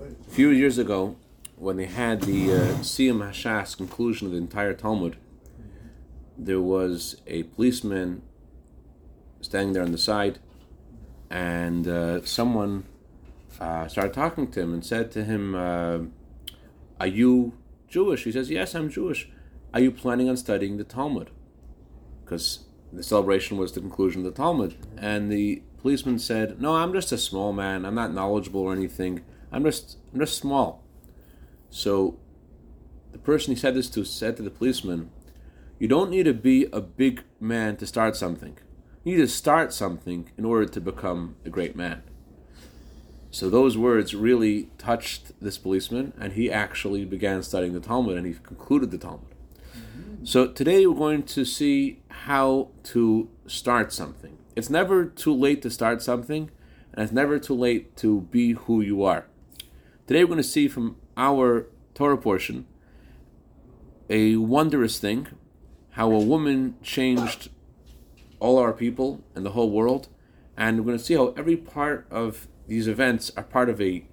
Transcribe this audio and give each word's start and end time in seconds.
A 0.00 0.30
few 0.30 0.50
years 0.50 0.78
ago, 0.78 1.16
when 1.56 1.76
they 1.76 1.86
had 1.86 2.20
the 2.20 2.52
uh, 2.52 2.56
Siyum 2.82 3.18
Hashas 3.18 3.76
conclusion 3.76 4.28
of 4.28 4.32
the 4.32 4.38
entire 4.38 4.72
Talmud, 4.72 5.16
there 6.36 6.60
was 6.60 7.20
a 7.26 7.42
policeman 7.42 8.22
standing 9.40 9.72
there 9.72 9.82
on 9.82 9.90
the 9.90 9.98
side, 9.98 10.38
and 11.30 11.88
uh, 11.88 12.24
someone 12.24 12.84
uh, 13.58 13.88
started 13.88 14.14
talking 14.14 14.48
to 14.52 14.60
him 14.60 14.72
and 14.72 14.86
said 14.86 15.10
to 15.10 15.24
him, 15.24 15.56
uh, 15.56 15.98
Are 17.00 17.08
you 17.08 17.54
Jewish? 17.88 18.22
He 18.22 18.30
says, 18.30 18.50
Yes, 18.50 18.76
I'm 18.76 18.90
Jewish. 18.90 19.28
Are 19.74 19.80
you 19.80 19.90
planning 19.90 20.28
on 20.28 20.36
studying 20.36 20.76
the 20.76 20.84
Talmud? 20.84 21.30
Because 22.24 22.60
the 22.92 23.02
celebration 23.02 23.56
was 23.56 23.72
the 23.72 23.80
conclusion 23.80 24.24
of 24.24 24.32
the 24.32 24.36
Talmud. 24.36 24.76
And 24.96 25.30
the 25.32 25.62
policeman 25.82 26.20
said, 26.20 26.60
No, 26.60 26.76
I'm 26.76 26.92
just 26.92 27.10
a 27.10 27.18
small 27.18 27.52
man. 27.52 27.84
I'm 27.84 27.96
not 27.96 28.14
knowledgeable 28.14 28.60
or 28.60 28.72
anything. 28.72 29.24
I'm 29.52 29.64
just, 29.64 29.98
I'm 30.12 30.20
just 30.20 30.36
small. 30.38 30.84
So 31.70 32.18
the 33.12 33.18
person 33.18 33.54
he 33.54 33.60
said 33.60 33.74
this 33.74 33.88
to 33.90 34.04
said 34.04 34.36
to 34.36 34.42
the 34.42 34.50
policeman, 34.50 35.10
You 35.78 35.88
don't 35.88 36.10
need 36.10 36.24
to 36.24 36.34
be 36.34 36.66
a 36.72 36.80
big 36.80 37.22
man 37.40 37.76
to 37.76 37.86
start 37.86 38.16
something. 38.16 38.58
You 39.04 39.16
need 39.16 39.22
to 39.22 39.28
start 39.28 39.72
something 39.72 40.30
in 40.36 40.44
order 40.44 40.66
to 40.66 40.80
become 40.80 41.36
a 41.44 41.50
great 41.50 41.76
man. 41.76 42.02
So 43.30 43.50
those 43.50 43.76
words 43.76 44.14
really 44.14 44.70
touched 44.78 45.32
this 45.40 45.58
policeman, 45.58 46.14
and 46.18 46.32
he 46.32 46.50
actually 46.50 47.04
began 47.04 47.42
studying 47.42 47.74
the 47.74 47.80
Talmud 47.80 48.16
and 48.16 48.26
he 48.26 48.34
concluded 48.34 48.90
the 48.90 48.98
Talmud. 48.98 49.34
Mm-hmm. 49.76 50.24
So 50.24 50.46
today 50.46 50.86
we're 50.86 50.98
going 50.98 51.22
to 51.24 51.44
see 51.44 52.00
how 52.08 52.68
to 52.84 53.28
start 53.46 53.92
something. 53.92 54.38
It's 54.56 54.70
never 54.70 55.04
too 55.04 55.34
late 55.34 55.62
to 55.62 55.70
start 55.70 56.02
something, 56.02 56.50
and 56.92 57.02
it's 57.02 57.12
never 57.12 57.38
too 57.38 57.54
late 57.54 57.96
to 57.98 58.22
be 58.22 58.52
who 58.52 58.80
you 58.80 59.02
are. 59.04 59.26
Today 60.08 60.24
we're 60.24 60.28
going 60.28 60.38
to 60.38 60.42
see 60.42 60.68
from 60.68 60.96
our 61.18 61.66
Torah 61.92 62.16
portion 62.16 62.64
a 64.08 64.36
wondrous 64.36 64.98
thing 64.98 65.28
how 65.90 66.10
a 66.10 66.18
woman 66.18 66.76
changed 66.82 67.50
all 68.40 68.56
our 68.56 68.72
people 68.72 69.22
and 69.34 69.44
the 69.44 69.50
whole 69.50 69.70
world. 69.70 70.08
And 70.56 70.78
we're 70.78 70.86
going 70.86 70.98
to 70.98 71.04
see 71.04 71.12
how 71.12 71.34
every 71.36 71.58
part 71.58 72.06
of 72.10 72.48
these 72.66 72.88
events 72.88 73.30
are 73.36 73.42
part 73.42 73.68
of 73.68 73.82
a 73.82 74.06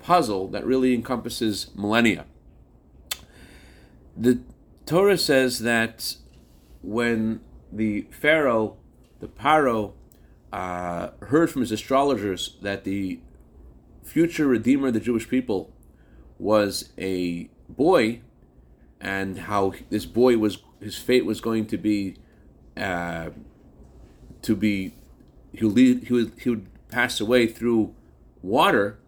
puzzle 0.00 0.48
that 0.48 0.66
really 0.66 0.92
encompasses 0.92 1.70
millennia. 1.76 2.26
The 4.16 4.40
Torah 4.86 5.18
says 5.18 5.60
that 5.60 6.16
when 6.82 7.42
the 7.70 8.08
Pharaoh, 8.10 8.76
the 9.20 9.28
Paro, 9.28 9.92
uh, 10.52 11.10
heard 11.20 11.48
from 11.48 11.62
his 11.62 11.70
astrologers 11.70 12.56
that 12.60 12.82
the 12.82 13.20
future 14.06 14.46
redeemer 14.46 14.88
of 14.88 14.94
the 14.94 15.00
Jewish 15.00 15.28
people 15.28 15.72
was 16.38 16.90
a 16.96 17.50
boy, 17.68 18.20
and 19.00 19.38
how 19.40 19.74
this 19.90 20.06
boy 20.06 20.38
was 20.38 20.58
his 20.80 20.96
fate 20.96 21.26
was 21.26 21.40
going 21.40 21.66
to 21.66 21.76
be 21.76 22.16
uh, 22.76 23.30
to 24.42 24.56
be 24.56 24.94
he 25.52 25.64
would, 25.64 25.74
lead, 25.74 26.04
he 26.04 26.12
would 26.12 26.32
he 26.40 26.50
would 26.50 26.66
pass 26.88 27.20
away 27.20 27.46
through 27.46 27.94
water. 28.42 28.98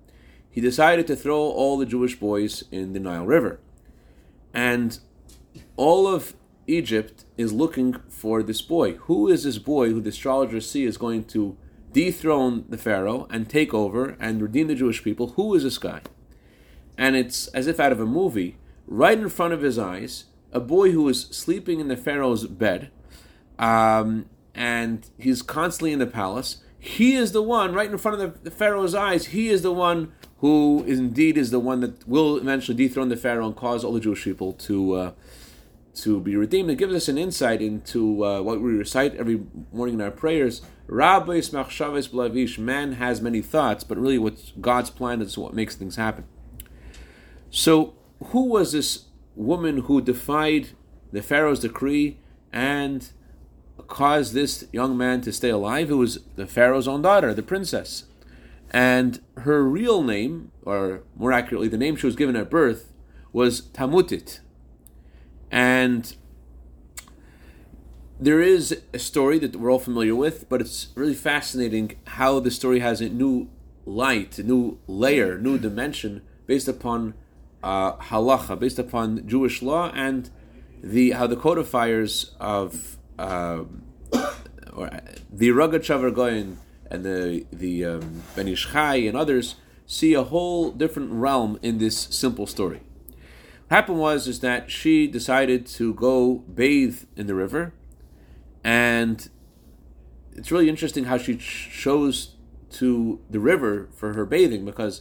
He 0.50 0.60
decided 0.60 1.06
to 1.06 1.16
throw 1.16 1.38
all 1.38 1.78
the 1.78 1.86
Jewish 1.86 2.19
boys 2.19 2.64
in 2.72 2.92
the 2.92 3.00
Nile 3.00 3.26
River, 3.26 3.60
and 4.52 4.98
all 5.76 6.08
of 6.08 6.34
Egypt 6.66 7.24
is 7.36 7.52
looking 7.52 7.94
for 8.08 8.42
this 8.42 8.60
boy. 8.60 8.94
Who 8.94 9.28
is 9.28 9.44
this 9.44 9.58
boy 9.58 9.91
who 9.91 10.00
the 10.00 10.10
astrologers 10.10 10.69
see 10.69 10.84
is 10.84 10.98
going 10.98 11.24
to 11.26 11.56
dethrone 11.92 12.64
the 12.69 12.78
Pharaoh 12.78 13.27
and 13.31 13.48
take 13.48 13.72
over 13.72 14.17
and 14.20 14.42
redeem 14.42 14.67
the 14.67 14.75
Jewish 14.75 15.03
people? 15.03 15.28
Who 15.28 15.55
is 15.55 15.62
this 15.62 15.78
guy? 15.78 16.03
and 16.98 17.14
it's 17.14 17.47
as 17.48 17.69
if 17.69 17.78
out 17.78 17.92
of 17.92 18.00
a 18.00 18.06
movie, 18.06 18.56
right 18.86 19.17
in 19.17 19.28
front 19.28 19.55
of 19.55 19.62
his 19.62 19.78
eyes, 19.78 20.25
a 20.53 20.59
boy 20.59 20.91
who 20.91 21.09
is 21.09 21.22
sleeping 21.31 21.78
in 21.78 21.86
the 21.86 21.97
Pharaoh's 21.97 22.47
bed, 22.47 22.91
um, 23.59 24.27
and 24.54 25.09
he's 25.16 25.41
constantly 25.41 25.93
in 25.93 26.00
the 26.00 26.06
palace. 26.06 26.59
He 26.81 27.15
is 27.15 27.32
the 27.32 27.43
one 27.43 27.72
right 27.72 27.91
in 27.91 27.97
front 27.98 28.21
of 28.21 28.34
the, 28.34 28.50
the 28.50 28.50
Pharaoh's 28.50 28.94
eyes. 28.94 29.27
He 29.27 29.48
is 29.48 29.62
the 29.62 29.72
one 29.72 30.12
who 30.38 30.84
is 30.87 30.98
indeed 30.98 31.38
is 31.38 31.50
the 31.50 31.60
one 31.60 31.81
that 31.81 32.06
will 32.06 32.37
eventually 32.37 32.77
dethrone 32.77 33.09
the 33.09 33.16
Pharaoh 33.16 33.47
and 33.47 33.56
cause 33.56 33.84
all 33.84 33.93
the 33.93 34.00
Jewish 34.00 34.25
people 34.25 34.53
to 34.54 34.94
uh, 34.94 35.12
to 35.97 36.21
be 36.21 36.37
redeemed. 36.37 36.71
It 36.71 36.77
gives 36.77 36.94
us 36.94 37.09
an 37.09 37.19
insight 37.19 37.60
into 37.60 38.25
uh, 38.25 38.41
what 38.43 38.60
we 38.60 38.72
recite 38.72 39.15
every 39.16 39.41
morning 39.72 39.97
in 39.97 40.00
our 40.00 40.12
prayers. 40.12 40.62
Rabbis 40.88 41.50
machshaves 41.50 42.10
blavish. 42.10 42.59
Man 42.59 42.93
has 42.93 43.21
many 43.21 43.43
thoughts, 43.43 43.84
but 43.84 43.99
really, 43.99 44.19
what's 44.19 44.53
God's 44.60 44.91
plan 44.91 45.21
is 45.21 45.37
what 45.37 45.54
makes 45.54 45.76
things 45.76 45.97
happen. 45.97 46.25
So, 47.50 47.94
who 48.26 48.47
was 48.47 48.72
this 48.72 49.04
woman 49.37 49.82
who 49.82 50.00
defied 50.00 50.71
the 51.12 51.22
Pharaoh's 51.22 51.60
decree 51.60 52.19
and 52.53 53.09
caused 53.87 54.32
this 54.34 54.65
young 54.72 54.97
man 54.97 55.21
to 55.21 55.32
stay 55.32 55.50
alive? 55.50 55.91
It 55.91 55.94
was 55.94 56.21
the 56.37 56.47
Pharaoh's 56.47 56.88
own 56.88 57.03
daughter, 57.03 57.34
the 57.34 57.43
princess. 57.43 58.04
And 58.71 59.21
her 59.37 59.62
real 59.62 60.03
name, 60.03 60.53
or 60.62 61.03
more 61.16 61.32
accurately, 61.32 61.69
the 61.69 61.78
name 61.78 61.97
she 61.97 62.06
was 62.06 62.16
given 62.16 62.37
at 62.37 62.50
birth, 62.50 62.93
was 63.32 63.62
Tamutit. 63.62 64.41
And 65.50 66.15
there 68.20 68.40
is 68.40 68.82
a 68.92 68.98
story 68.98 69.38
that 69.38 69.56
we're 69.56 69.70
all 69.70 69.78
familiar 69.78 70.14
with, 70.14 70.48
but 70.48 70.60
it's 70.60 70.88
really 70.94 71.14
fascinating 71.14 71.96
how 72.06 72.40
the 72.40 72.50
story 72.50 72.80
has 72.80 73.00
a 73.00 73.08
new 73.08 73.48
light, 73.86 74.38
a 74.38 74.42
new 74.42 74.78
layer, 74.86 75.38
new 75.38 75.58
dimension 75.58 76.22
based 76.46 76.68
upon 76.68 77.14
uh, 77.62 77.96
halacha 77.96 78.58
based 78.58 78.78
upon 78.78 79.26
Jewish 79.26 79.62
law 79.62 79.90
and 79.94 80.30
the 80.82 81.10
how 81.12 81.26
the 81.26 81.36
codifiers 81.36 82.34
of 82.38 82.96
uh, 83.18 83.64
or 84.72 84.90
the 85.32 85.48
Ragachavar 85.48 86.14
Goyen 86.14 86.58
and 86.90 87.04
the 87.04 87.46
the 87.52 87.84
um, 87.84 88.22
Ben 88.36 88.48
Ish 88.48 88.70
Chai 88.72 88.96
and 88.96 89.16
others 89.16 89.56
see 89.86 90.14
a 90.14 90.22
whole 90.22 90.70
different 90.70 91.12
realm 91.12 91.58
in 91.62 91.78
this 91.78 91.96
simple 91.96 92.46
story. 92.46 92.82
What 93.68 93.76
happened 93.76 93.98
was 93.98 94.28
is 94.28 94.40
that 94.40 94.70
she 94.70 95.06
decided 95.06 95.66
to 95.66 95.94
go 95.94 96.44
bathe 96.54 97.04
in 97.16 97.26
the 97.26 97.34
river, 97.34 97.72
and 98.68 99.30
it's 100.36 100.52
really 100.52 100.68
interesting 100.68 101.04
how 101.04 101.16
she 101.16 101.38
chose 101.38 102.34
to 102.68 103.18
the 103.30 103.40
river 103.40 103.88
for 103.94 104.12
her 104.12 104.26
bathing 104.26 104.66
because 104.66 105.00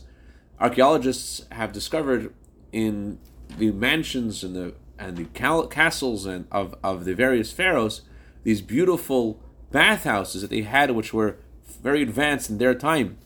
archaeologists 0.57 1.45
have 1.51 1.73
discovered 1.73 2.33
in 2.71 3.19
the 3.57 3.73
mansions 3.73 4.41
and 4.41 4.55
the 4.55 4.73
and 4.97 5.17
the 5.17 5.25
cal- 5.25 5.67
castles 5.67 6.25
and 6.25 6.47
of, 6.49 6.75
of 6.81 7.03
the 7.03 7.13
various 7.13 7.51
pharaohs, 7.51 8.03
these 8.45 8.61
beautiful 8.61 9.43
bathhouses 9.69 10.41
that 10.41 10.49
they 10.49 10.61
had, 10.61 10.91
which 10.91 11.13
were 11.13 11.35
very 11.83 12.01
advanced 12.01 12.49
in 12.49 12.59
their 12.59 12.73
time, 12.73 13.17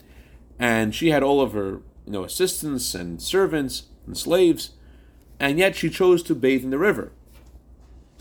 and 0.57 0.95
she 0.95 1.11
had 1.11 1.21
all 1.21 1.39
of 1.39 1.53
her 1.53 1.83
you 2.07 2.13
know 2.13 2.23
assistants 2.23 2.95
and 2.95 3.21
servants 3.21 3.83
and 4.07 4.17
slaves, 4.17 4.71
and 5.39 5.59
yet 5.59 5.75
she 5.75 5.87
chose 5.87 6.23
to 6.23 6.33
bathe 6.33 6.63
in 6.63 6.71
the 6.71 6.79
river. 6.79 7.11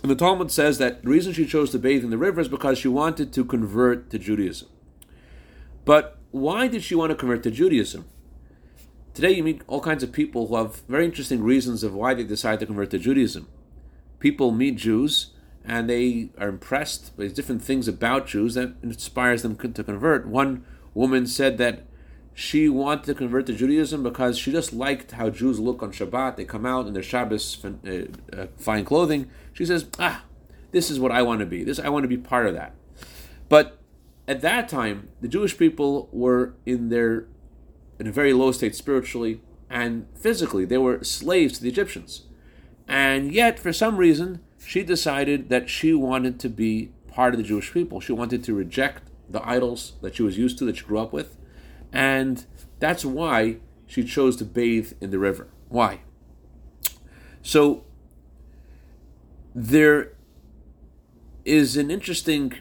And 0.03 0.11
the 0.11 0.17
Talmud 0.17 0.51
says 0.51 0.79
that 0.79 1.03
the 1.03 1.11
reason 1.11 1.33
she 1.33 1.47
chose 1.47 1.71
to 1.71 1.79
bathe 1.79 2.05
in 2.05 2.11
the 2.11 2.19
river 2.19 2.41
is 2.41 2.49
because 2.49 2.79
she 2.79 2.89
wanted 2.89 3.33
to 3.33 3.45
convert 3.45 4.11
to 4.11 4.19
Judaism. 4.19 4.69
But 5.85 6.19
why 6.31 6.69
did 6.69 6.83
she 6.83 6.95
want 6.95 7.11
to 7.11 7.17
convert 7.17 7.43
to 7.43 7.51
Judaism? 7.51 8.07
Today, 9.13 9.33
you 9.33 9.43
meet 9.43 9.63
all 9.67 9.81
kinds 9.81 10.03
of 10.03 10.13
people 10.13 10.47
who 10.47 10.57
have 10.57 10.83
very 10.89 11.05
interesting 11.05 11.43
reasons 11.43 11.83
of 11.83 11.95
why 11.95 12.15
they 12.15 12.25
decide 12.25 12.61
to 12.61 12.67
convert 12.67 12.91
to 12.91 12.99
Judaism. 12.99 13.49
People 14.21 14.53
meet 14.53 14.77
Jews 14.77 15.33
and 15.65 15.91
they 15.91 16.31
are 16.39 16.49
impressed 16.49 17.17
by 17.17 17.27
different 17.29 17.63
things 17.63 17.87
about 17.87 18.27
Jews 18.27 18.55
that 18.55 18.75
inspires 18.83 19.43
them 19.43 19.57
to 19.57 19.85
convert. 19.85 20.27
One 20.27 20.65
woman 20.95 21.27
said 21.27 21.59
that 21.59 21.85
she 22.41 22.71
wanted 22.71 23.05
to 23.05 23.15
convert 23.15 23.45
to 23.45 23.53
Judaism 23.53 24.03
because 24.03 24.39
she 24.39 24.51
just 24.51 24.73
liked 24.73 25.11
how 25.13 25.29
Jews 25.29 25.61
look 25.61 25.83
on 25.83 25.93
Shabbat. 25.93 26.37
They 26.37 26.47
come 26.47 26.65
out 26.65 26.87
in 26.87 26.95
their 26.95 27.03
Shabbos 27.03 27.63
uh, 27.63 28.07
uh, 28.35 28.47
fine 28.57 28.87
clothing. 28.87 29.31
She 29.53 29.67
says, 29.67 29.85
"Ah, 29.99 30.25
this 30.71 30.91
is 30.91 30.99
what 30.99 31.13
I 31.13 31.21
want 31.21 31.41
to 31.41 31.47
be. 31.47 31.65
This 31.65 31.79
I 31.79 31.91
want 31.91 32.05
to 32.05 32.09
be 32.09 32.17
part 32.17 32.47
of 32.47 32.55
that." 32.55 32.75
But 33.51 33.77
at 34.27 34.41
that 34.41 34.71
time, 34.71 35.11
the 35.21 35.29
Jewish 35.29 35.59
people 35.59 36.09
were 36.13 36.55
in 36.65 36.89
their 36.89 37.27
in 37.99 38.07
a 38.07 38.13
very 38.13 38.33
low 38.33 38.53
state 38.53 38.75
spiritually 38.75 39.43
and 39.69 40.07
physically. 40.15 40.65
They 40.65 40.79
were 40.79 41.05
slaves 41.05 41.59
to 41.59 41.63
the 41.63 41.69
Egyptians. 41.69 42.23
And 42.89 43.35
yet, 43.35 43.59
for 43.59 43.73
some 43.75 43.99
reason, 43.99 44.41
she 44.65 44.83
decided 44.83 45.51
that 45.51 45.69
she 45.69 45.93
wanted 45.93 46.41
to 46.41 46.49
be 46.49 46.91
part 47.07 47.35
of 47.35 47.39
the 47.39 47.47
Jewish 47.47 47.71
people. 47.75 48.01
She 48.01 48.13
wanted 48.13 48.43
to 48.45 48.55
reject 48.55 49.03
the 49.29 49.47
idols 49.47 49.93
that 50.01 50.15
she 50.15 50.23
was 50.23 50.39
used 50.39 50.57
to, 50.59 50.65
that 50.65 50.79
she 50.79 50.85
grew 50.85 50.99
up 50.99 51.13
with. 51.13 51.37
And 51.93 52.45
that's 52.79 53.05
why 53.05 53.57
she 53.87 54.05
chose 54.05 54.37
to 54.37 54.45
bathe 54.45 54.93
in 55.01 55.11
the 55.11 55.19
river. 55.19 55.49
Why? 55.69 56.01
So, 57.43 57.85
there 59.55 60.13
is 61.45 61.77
an 61.77 61.91
interesting 61.91 62.55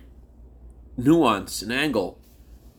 nuance, 0.97 1.61
an 1.61 1.71
angle 1.71 2.19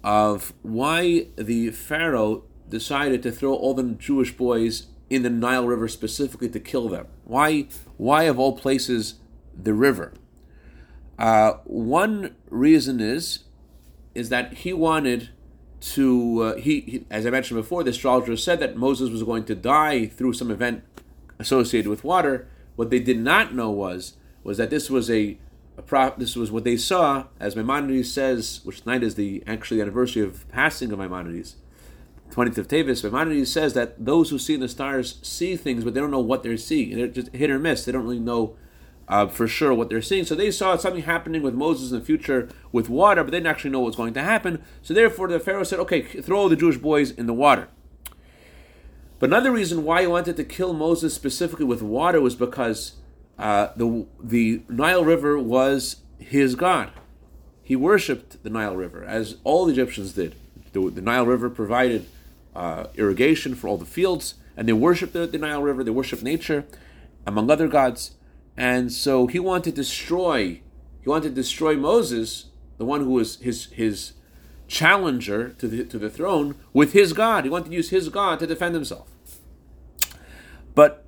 of 0.03 0.53
why 0.63 1.27
the 1.37 1.71
Pharaoh 1.71 2.45
decided 2.69 3.23
to 3.23 3.31
throw 3.31 3.55
all 3.55 3.75
the 3.75 3.83
Jewish 3.83 4.37
boys 4.37 4.87
in 5.11 5.23
the 5.23 5.31
Nile 5.31 5.67
River 5.67 5.89
specifically 5.89 6.49
to 6.49 6.61
kill 6.61 6.89
them? 6.89 7.09
Why, 7.25 7.67
why 7.97 8.25
of 8.25 8.39
all 8.39 8.57
places, 8.57 9.17
the 9.61 9.75
river? 9.75 10.15
Uh, 11.19 11.55
one 11.65 12.37
reason 12.49 13.01
is, 13.01 13.41
is 14.15 14.29
that 14.31 14.55
he 14.55 14.73
wanted 14.73 15.31
to. 15.81 16.43
Uh, 16.43 16.57
he, 16.57 16.81
he, 16.81 17.05
as 17.11 17.27
I 17.27 17.31
mentioned 17.31 17.61
before, 17.61 17.83
the 17.83 17.91
astrologers 17.91 18.43
said 18.43 18.61
that 18.61 18.77
Moses 18.77 19.11
was 19.11 19.23
going 19.23 19.45
to 19.45 19.55
die 19.55 20.07
through 20.07 20.35
some 20.35 20.51
event 20.51 20.83
associated 21.39 21.89
with 21.89 22.05
water. 22.05 22.49
What 22.77 22.91
they 22.91 23.01
did 23.01 23.19
not 23.19 23.55
know 23.55 23.71
was 23.71 24.15
was 24.43 24.57
that 24.57 24.71
this 24.71 24.89
was 24.89 25.11
a, 25.11 25.37
a 25.77 25.83
pro, 25.83 26.15
this 26.17 26.37
was 26.37 26.51
what 26.51 26.65
they 26.65 26.77
saw, 26.77 27.27
as 27.39 27.57
Maimonides 27.57 28.13
says, 28.13 28.61
which 28.65 28.83
tonight 28.83 29.03
is 29.03 29.15
the 29.17 29.43
actually 29.47 29.79
the 29.79 29.83
anniversary 29.83 30.23
of 30.23 30.49
passing 30.49 30.93
of 30.93 30.99
Maimonides 30.99 31.57
20th 32.31 32.59
of 32.59 32.69
Teves, 32.69 33.03
Maimonides 33.03 33.53
says 33.53 33.75
that 33.75 34.05
those 34.05 34.31
who 34.31 34.39
see 34.39 34.55
in 34.55 34.61
the 34.61 34.69
stars 34.69 35.19
see 35.23 35.57
things, 35.57 35.85
but 35.85 35.95
they 35.95 36.01
don't 36.01 36.11
know 36.11 36.21
what 36.21 36.43
they're 36.43 36.57
seeing. 36.57 36.97
They're 36.97 37.09
just 37.09 37.35
hit 37.35 37.51
or 37.51 37.59
miss. 37.59 37.85
They 37.85 37.93
don't 37.93 38.05
really 38.05 38.21
know 38.21 38.57
uh, 39.11 39.27
for 39.27 39.49
sure 39.49 39.75
what 39.75 39.91
they're 39.91 40.01
seeing. 40.01 40.25
So 40.25 40.37
they 40.37 40.53
saw 40.53 40.77
something 40.77 41.03
happening 41.03 41.43
with 41.43 41.53
Moses 41.53 41.91
in 41.91 41.99
the 41.99 42.05
future 42.05 42.49
with 42.71 42.89
water, 42.89 43.25
but 43.25 43.33
they 43.33 43.39
didn't 43.39 43.49
actually 43.49 43.73
know 43.73 43.81
what 43.81 43.89
was 43.89 43.97
going 43.97 44.15
to 44.15 44.23
happen. 44.23 44.63
So 44.83 44.95
therefore, 44.95 45.27
the 45.27 45.41
Pharaoh 45.41 45.65
said, 45.65 45.81
okay, 45.81 46.01
throw 46.01 46.49
the 46.49 46.55
Jewish 46.55 46.77
boys 46.77 47.11
in 47.11 47.27
the 47.27 47.35
water. 47.35 47.69
But 49.19 49.29
another 49.29 49.51
reason 49.51 49.85
why 49.85 50.03
he 50.03 50.07
wanted 50.07 50.37
to 50.37 50.45
kill 50.45 50.73
Moses 50.73 51.13
specifically 51.13 51.67
with 51.67 51.83
water 51.83 52.21
was 52.21 52.37
because 52.37 52.93
uh, 53.37 53.71
the, 53.75 54.07
the 54.23 54.63
Nile 54.69 55.05
River 55.05 55.39
was 55.39 55.97
his 56.19 56.55
God. 56.55 56.93
He 57.65 57.75
worshipped 57.75 58.43
the 58.45 58.51
Nile 58.51 58.77
River, 58.77 59.05
as 59.05 59.39
all 59.43 59.67
the 59.67 59.73
Egyptians 59.73 60.13
did. 60.13 60.37
The, 60.73 60.89
the 60.89 61.03
Nile 61.03 61.27
River 61.27 61.51
provided 61.51 62.07
uh, 62.55 62.87
irrigation 62.95 63.57
for 63.57 63.67
all 63.67 63.77
the 63.77 63.85
fields, 63.85 64.35
and 64.57 64.69
they 64.69 64.73
worshipped 64.73 65.15
the, 65.15 65.27
the 65.27 65.39
Nile 65.39 65.63
River, 65.63 65.83
they 65.83 65.91
worshipped 65.91 66.23
nature, 66.23 66.65
among 67.27 67.51
other 67.51 67.67
gods. 67.67 68.13
And 68.57 68.93
so 68.93 69.27
he 69.27 69.39
wanted 69.39 69.71
to 69.71 69.73
destroy, 69.73 70.61
he 71.01 71.09
wanted 71.09 71.31
to 71.31 71.35
destroy 71.35 71.77
Moses, 71.77 72.47
the 72.79 72.85
one 72.85 73.01
who 73.01 73.11
was 73.11 73.37
his 73.37 73.67
his 73.67 74.13
challenger 74.69 75.51
to 75.51 75.69
the 75.69 75.85
to 75.85 75.99
the 75.99 76.11
throne, 76.11 76.55
with 76.73 76.93
his 76.93 77.13
God. 77.13 77.45
He 77.45 77.51
wanted 77.51 77.71
to 77.71 77.77
use 77.77 77.91
his 77.91 78.09
God 78.09 78.39
to 78.41 78.47
defend 78.47 78.75
himself. 78.75 79.09
But 80.75 81.05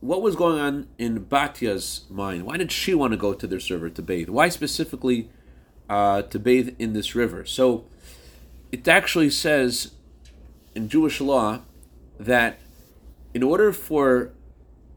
what 0.00 0.22
was 0.22 0.36
going 0.36 0.60
on 0.60 0.88
in 0.98 1.24
Batya's 1.24 2.04
mind? 2.08 2.44
Why 2.44 2.56
did 2.56 2.70
she 2.70 2.94
want 2.94 3.12
to 3.12 3.16
go 3.16 3.34
to 3.34 3.46
their 3.46 3.60
server 3.60 3.90
to 3.90 4.02
bathe? 4.02 4.28
Why 4.28 4.48
specifically 4.48 5.30
uh, 5.88 6.22
to 6.22 6.38
bathe 6.38 6.74
in 6.78 6.92
this 6.92 7.14
river? 7.14 7.44
So 7.44 7.86
it 8.70 8.86
actually 8.86 9.30
says 9.30 9.92
in 10.74 10.88
Jewish 10.88 11.20
law 11.20 11.62
that 12.18 12.58
in 13.34 13.42
order 13.42 13.72
for 13.72 14.32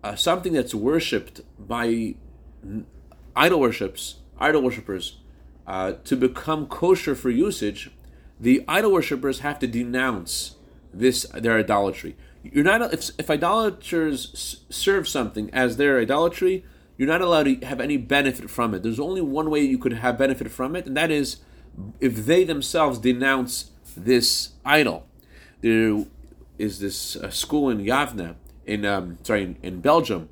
uh, 0.04 0.16
something 0.16 0.54
that's 0.54 0.74
worshipped 0.74 1.42
by 1.60 2.16
idol 3.36 3.60
worships, 3.60 4.16
idol 4.40 4.62
worshippers, 4.62 5.18
uh, 5.68 5.94
to 6.04 6.16
become 6.16 6.66
kosher 6.66 7.16
for 7.16 7.30
usage, 7.30 7.92
the 8.40 8.64
idol 8.68 8.92
worshippers 8.92 9.40
have 9.40 9.60
to 9.60 9.68
denounce 9.68 10.56
this 10.94 11.24
their 11.34 11.58
idolatry. 11.58 12.16
You're 12.44 12.64
not 12.64 12.94
if, 12.94 13.12
if 13.18 13.30
idolaters 13.30 14.64
serve 14.70 15.08
something 15.08 15.50
as 15.54 15.78
their 15.78 16.00
idolatry, 16.00 16.66
you're 16.98 17.08
not 17.08 17.22
allowed 17.22 17.44
to 17.44 17.66
have 17.66 17.80
any 17.80 17.98
benefit 17.98 18.50
from 18.50 18.74
it. 18.74 18.84
There's 18.84 19.00
only 19.00 19.22
one 19.22 19.50
way 19.50 19.62
you 19.62 19.78
could 19.78 19.94
have 19.94 20.18
benefit 20.18 20.50
from 20.52 20.76
it, 20.76 20.86
and 20.88 20.98
that 20.98 21.12
is 21.12 21.38
if 22.00 22.26
they 22.26 22.44
themselves 22.44 23.00
denounce 23.00 23.72
this 23.96 24.50
idol 24.66 25.08
there 25.62 26.06
is 26.58 26.80
this 26.80 27.16
uh, 27.16 27.30
school 27.30 27.70
in 27.70 27.80
Yavne, 27.80 28.36
in 28.66 28.86
um, 28.86 29.18
sorry, 29.24 29.44
in, 29.44 29.58
in, 29.62 29.82
Belgium, 29.82 30.30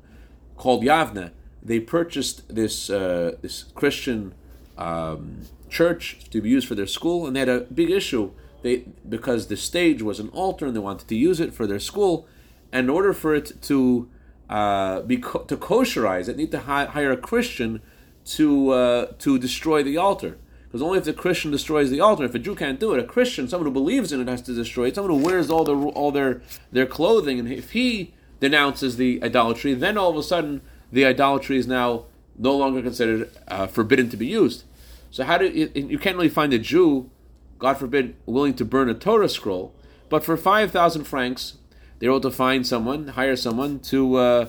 called 0.56 0.82
Yavne. 0.82 1.30
They 1.62 1.80
purchased 1.80 2.54
this 2.54 2.90
uh, 2.90 3.36
this 3.42 3.64
Christian 3.74 4.34
um, 4.78 5.42
church 5.68 6.18
to 6.30 6.40
be 6.40 6.48
used 6.48 6.66
for 6.66 6.74
their 6.74 6.86
school, 6.86 7.26
and 7.26 7.36
they 7.36 7.40
had 7.40 7.48
a 7.48 7.60
big 7.60 7.90
issue. 7.90 8.32
They 8.62 8.84
because 9.08 9.46
the 9.48 9.56
stage 9.56 10.02
was 10.02 10.20
an 10.20 10.28
altar, 10.28 10.66
and 10.66 10.74
they 10.74 10.80
wanted 10.80 11.08
to 11.08 11.16
use 11.16 11.40
it 11.40 11.52
for 11.54 11.66
their 11.66 11.80
school. 11.80 12.26
And 12.72 12.84
in 12.84 12.90
order 12.90 13.12
for 13.12 13.34
it 13.34 13.60
to 13.62 14.08
uh, 14.48 15.00
be 15.02 15.18
co- 15.18 15.44
to 15.44 15.56
kosherize 15.56 16.28
it, 16.28 16.36
need 16.36 16.50
to 16.52 16.60
hi- 16.60 16.86
hire 16.86 17.12
a 17.12 17.16
Christian 17.16 17.82
to 18.24 18.70
uh, 18.70 19.06
to 19.18 19.38
destroy 19.38 19.82
the 19.82 19.96
altar. 19.96 20.38
Because 20.66 20.82
only 20.82 20.98
if 20.98 21.04
the 21.04 21.12
Christian 21.12 21.50
destroys 21.50 21.90
the 21.90 21.98
altar, 22.00 22.24
if 22.24 22.34
a 22.34 22.38
Jew 22.38 22.54
can't 22.54 22.78
do 22.78 22.94
it, 22.94 23.00
a 23.00 23.04
Christian, 23.04 23.48
someone 23.48 23.66
who 23.66 23.72
believes 23.72 24.12
in 24.12 24.20
it, 24.20 24.28
has 24.28 24.40
to 24.42 24.54
destroy 24.54 24.86
it. 24.86 24.94
Someone 24.94 25.18
who 25.18 25.24
wears 25.24 25.50
all 25.50 25.64
their 25.64 25.74
all 25.74 26.12
their 26.12 26.42
their 26.70 26.86
clothing, 26.86 27.40
and 27.40 27.50
if 27.50 27.72
he 27.72 28.12
denounces 28.40 28.96
the 28.96 29.22
idolatry, 29.22 29.74
then 29.74 29.96
all 29.96 30.10
of 30.10 30.16
a 30.16 30.22
sudden 30.22 30.62
the 30.90 31.04
idolatry 31.04 31.56
is 31.56 31.66
now 31.66 32.06
no 32.36 32.56
longer 32.56 32.82
considered 32.82 33.30
uh, 33.48 33.66
forbidden 33.66 34.08
to 34.08 34.16
be 34.16 34.26
used. 34.26 34.64
So 35.10 35.24
how 35.24 35.38
do 35.38 35.46
you, 35.46 35.70
you 35.74 35.98
can't 35.98 36.16
really 36.16 36.28
find 36.28 36.52
a 36.52 36.58
Jew, 36.58 37.10
God 37.58 37.74
forbid, 37.74 38.16
willing 38.26 38.54
to 38.54 38.64
burn 38.64 38.88
a 38.88 38.94
Torah 38.94 39.28
scroll, 39.28 39.74
but 40.08 40.24
for 40.24 40.36
five 40.36 40.70
thousand 40.70 41.04
francs, 41.04 41.58
they're 41.98 42.10
able 42.10 42.20
to 42.20 42.30
find 42.30 42.66
someone, 42.66 43.08
hire 43.08 43.36
someone 43.36 43.80
to 43.80 44.16
uh, 44.16 44.48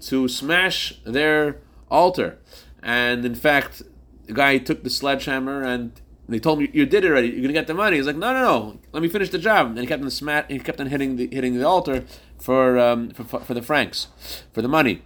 to 0.00 0.28
smash 0.28 0.98
their 1.04 1.58
altar, 1.90 2.38
and 2.82 3.24
in 3.24 3.34
fact 3.34 3.82
the 4.26 4.32
guy 4.32 4.58
took 4.58 4.82
the 4.82 4.90
sledgehammer 4.90 5.62
and 5.62 6.00
they 6.28 6.40
told 6.40 6.58
me 6.58 6.68
you 6.72 6.86
did 6.86 7.04
it 7.04 7.08
already. 7.08 7.28
You're 7.28 7.42
gonna 7.42 7.52
get 7.52 7.66
the 7.66 7.74
money. 7.74 7.96
He's 7.96 8.06
like, 8.06 8.16
no, 8.16 8.32
no, 8.32 8.42
no. 8.42 8.78
Let 8.92 9.02
me 9.02 9.08
finish 9.08 9.30
the 9.30 9.38
job. 9.38 9.68
And 9.68 9.78
he 9.78 9.86
kept 9.86 10.02
on 10.02 10.10
smat. 10.10 10.50
He 10.50 10.58
kept 10.58 10.80
on 10.80 10.88
hitting 10.88 11.16
the 11.16 11.28
hitting 11.30 11.58
the 11.58 11.66
altar 11.66 12.04
for 12.38 12.78
um, 12.78 13.10
for, 13.10 13.40
for 13.40 13.54
the 13.54 13.62
francs, 13.62 14.08
for 14.52 14.62
the 14.62 14.68
money. 14.68 15.02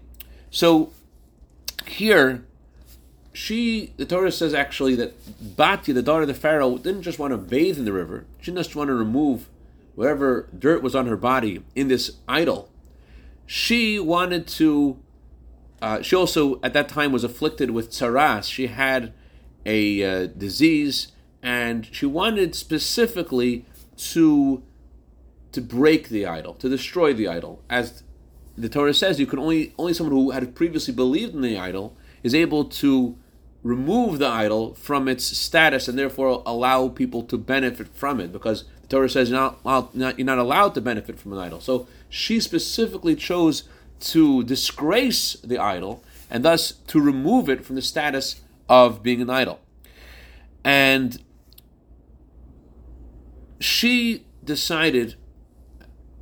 So 0.50 0.92
here, 1.86 2.44
she 3.32 3.92
the 3.96 4.06
Torah 4.06 4.32
says 4.32 4.54
actually 4.54 4.94
that 4.96 5.14
Batya, 5.56 5.94
the 5.94 6.02
daughter 6.02 6.22
of 6.22 6.28
the 6.28 6.34
Pharaoh, 6.34 6.78
didn't 6.78 7.02
just 7.02 7.18
want 7.18 7.32
to 7.32 7.36
bathe 7.36 7.78
in 7.78 7.84
the 7.84 7.92
river. 7.92 8.24
She 8.40 8.50
didn't 8.50 8.64
just 8.64 8.76
want 8.76 8.88
to 8.88 8.94
remove 8.94 9.48
whatever 9.94 10.48
dirt 10.58 10.82
was 10.82 10.94
on 10.94 11.06
her 11.06 11.16
body 11.16 11.62
in 11.74 11.88
this 11.88 12.12
idol. 12.26 12.70
She 13.46 13.98
wanted 13.98 14.46
to 14.48 14.98
uh, 15.82 16.02
she 16.02 16.14
also, 16.14 16.60
at 16.62 16.72
that 16.74 16.88
time, 16.88 17.12
was 17.12 17.24
afflicted 17.24 17.70
with 17.70 17.90
tsaras. 17.90 18.44
She 18.44 18.66
had 18.66 19.12
a 19.66 20.02
uh, 20.02 20.26
disease, 20.26 21.08
and 21.42 21.88
she 21.92 22.06
wanted 22.06 22.54
specifically 22.54 23.66
to 23.96 24.62
to 25.52 25.60
break 25.60 26.10
the 26.10 26.26
idol, 26.26 26.54
to 26.54 26.68
destroy 26.68 27.12
the 27.12 27.26
idol. 27.26 27.60
As 27.68 28.04
the 28.56 28.68
Torah 28.68 28.94
says, 28.94 29.18
you 29.18 29.26
can 29.26 29.38
only 29.38 29.74
only 29.78 29.94
someone 29.94 30.14
who 30.14 30.30
had 30.30 30.54
previously 30.54 30.94
believed 30.94 31.34
in 31.34 31.40
the 31.40 31.58
idol 31.58 31.96
is 32.22 32.34
able 32.34 32.64
to 32.64 33.16
remove 33.62 34.18
the 34.18 34.26
idol 34.26 34.74
from 34.74 35.06
its 35.08 35.24
status 35.24 35.86
and 35.86 35.98
therefore 35.98 36.42
allow 36.46 36.88
people 36.88 37.22
to 37.22 37.36
benefit 37.36 37.88
from 37.88 38.20
it 38.20 38.32
because 38.32 38.64
the 38.82 38.88
Torah 38.88 39.08
says 39.08 39.30
you're 39.30 39.54
not, 39.64 39.90
you're 39.94 40.24
not 40.24 40.38
allowed 40.38 40.74
to 40.74 40.80
benefit 40.80 41.18
from 41.18 41.32
an 41.32 41.38
idol. 41.38 41.60
So 41.60 41.86
she 42.08 42.40
specifically 42.40 43.14
chose 43.14 43.64
to 44.00 44.42
disgrace 44.44 45.34
the 45.44 45.58
idol 45.58 46.02
and 46.30 46.44
thus 46.44 46.72
to 46.86 47.00
remove 47.00 47.50
it 47.50 47.64
from 47.64 47.76
the 47.76 47.82
status 47.82 48.40
of 48.70 49.02
being 49.02 49.20
an 49.20 49.28
idol. 49.28 49.60
And 50.64 51.22
she 53.58 54.24
decided 54.44 55.16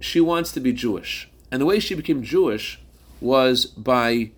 she 0.00 0.20
wants 0.20 0.50
to 0.52 0.60
be 0.60 0.72
Jewish. 0.72 1.30
And 1.52 1.60
the 1.60 1.66
way 1.66 1.78
she 1.78 1.94
became 1.94 2.22
Jewish 2.22 2.80
was 3.20 3.66
by 3.66 4.32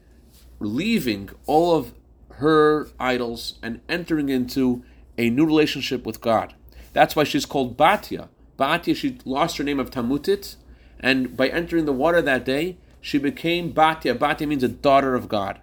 leaving 0.58 1.30
all 1.46 1.76
of 1.76 1.94
her 2.34 2.88
idols 2.98 3.58
and 3.62 3.80
entering 3.88 4.28
into 4.28 4.82
a 5.16 5.30
new 5.30 5.46
relationship 5.46 6.04
with 6.04 6.20
God. 6.20 6.54
That's 6.92 7.14
why 7.14 7.24
she's 7.24 7.46
called 7.46 7.76
Batya. 7.76 8.28
Batya, 8.58 8.96
she 8.96 9.18
lost 9.24 9.58
her 9.58 9.64
name 9.64 9.78
of 9.78 9.90
Tamutit, 9.90 10.56
and 10.98 11.36
by 11.36 11.48
entering 11.48 11.84
the 11.84 11.92
water 11.92 12.20
that 12.20 12.44
day, 12.44 12.76
she 13.00 13.18
became 13.18 13.72
Batya. 13.72 14.18
Batya 14.18 14.48
means 14.48 14.62
a 14.62 14.68
daughter 14.68 15.14
of 15.14 15.28
God. 15.28 15.60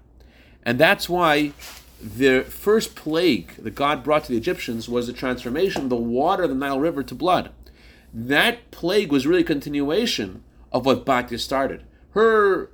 And 0.63 0.79
that's 0.79 1.07
why 1.07 1.53
the 2.01 2.43
first 2.43 2.95
plague 2.95 3.55
that 3.55 3.75
God 3.75 4.03
brought 4.03 4.25
to 4.25 4.31
the 4.31 4.37
Egyptians 4.37 4.87
was 4.87 5.07
the 5.07 5.13
transformation 5.13 5.83
of 5.83 5.89
the 5.89 5.95
water 5.95 6.43
of 6.43 6.49
the 6.49 6.55
Nile 6.55 6.79
River 6.79 7.03
to 7.03 7.15
blood. 7.15 7.51
That 8.13 8.71
plague 8.71 9.11
was 9.11 9.27
really 9.27 9.41
a 9.41 9.45
continuation 9.45 10.43
of 10.71 10.85
what 10.85 11.05
Batya 11.05 11.39
started. 11.39 11.83
Her 12.11 12.69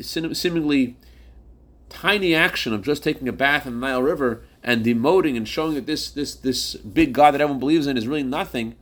seemingly 0.00 0.96
tiny 1.88 2.34
action 2.34 2.72
of 2.72 2.82
just 2.82 3.02
taking 3.02 3.28
a 3.28 3.32
bath 3.32 3.66
in 3.66 3.74
the 3.80 3.86
Nile 3.86 4.02
River 4.02 4.42
and 4.62 4.84
demoting 4.84 5.36
and 5.36 5.46
showing 5.46 5.74
that 5.74 5.86
this 5.86 6.10
this 6.10 6.34
this 6.34 6.74
big 6.74 7.12
God 7.12 7.32
that 7.32 7.40
everyone 7.40 7.60
believes 7.60 7.86
in 7.86 7.96
is 7.96 8.08
really 8.08 8.22
nothing, 8.22 8.74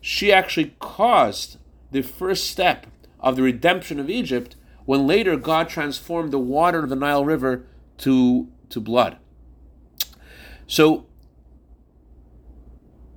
she 0.00 0.32
actually 0.32 0.74
caused 0.78 1.58
the 1.90 2.02
first 2.02 2.48
step 2.50 2.86
of 3.20 3.36
the 3.36 3.42
redemption 3.42 4.00
of 4.00 4.10
Egypt 4.10 4.56
when 4.84 5.06
later 5.06 5.36
God 5.36 5.68
transformed 5.68 6.32
the 6.32 6.38
water 6.38 6.82
of 6.82 6.88
the 6.88 6.96
Nile 6.96 7.24
River 7.24 7.64
to, 7.98 8.48
to 8.68 8.80
blood. 8.80 9.16
So, 10.66 11.06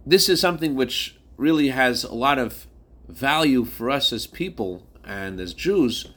this 0.05 0.29
is 0.29 0.39
something 0.39 0.75
which 0.75 1.17
really 1.37 1.69
has 1.69 2.03
a 2.03 2.13
lot 2.13 2.37
of 2.39 2.67
value 3.07 3.65
for 3.65 3.89
us 3.89 4.11
as 4.13 4.27
people 4.27 4.85
and 5.03 5.39
as 5.39 5.53
Jews. 5.53 6.07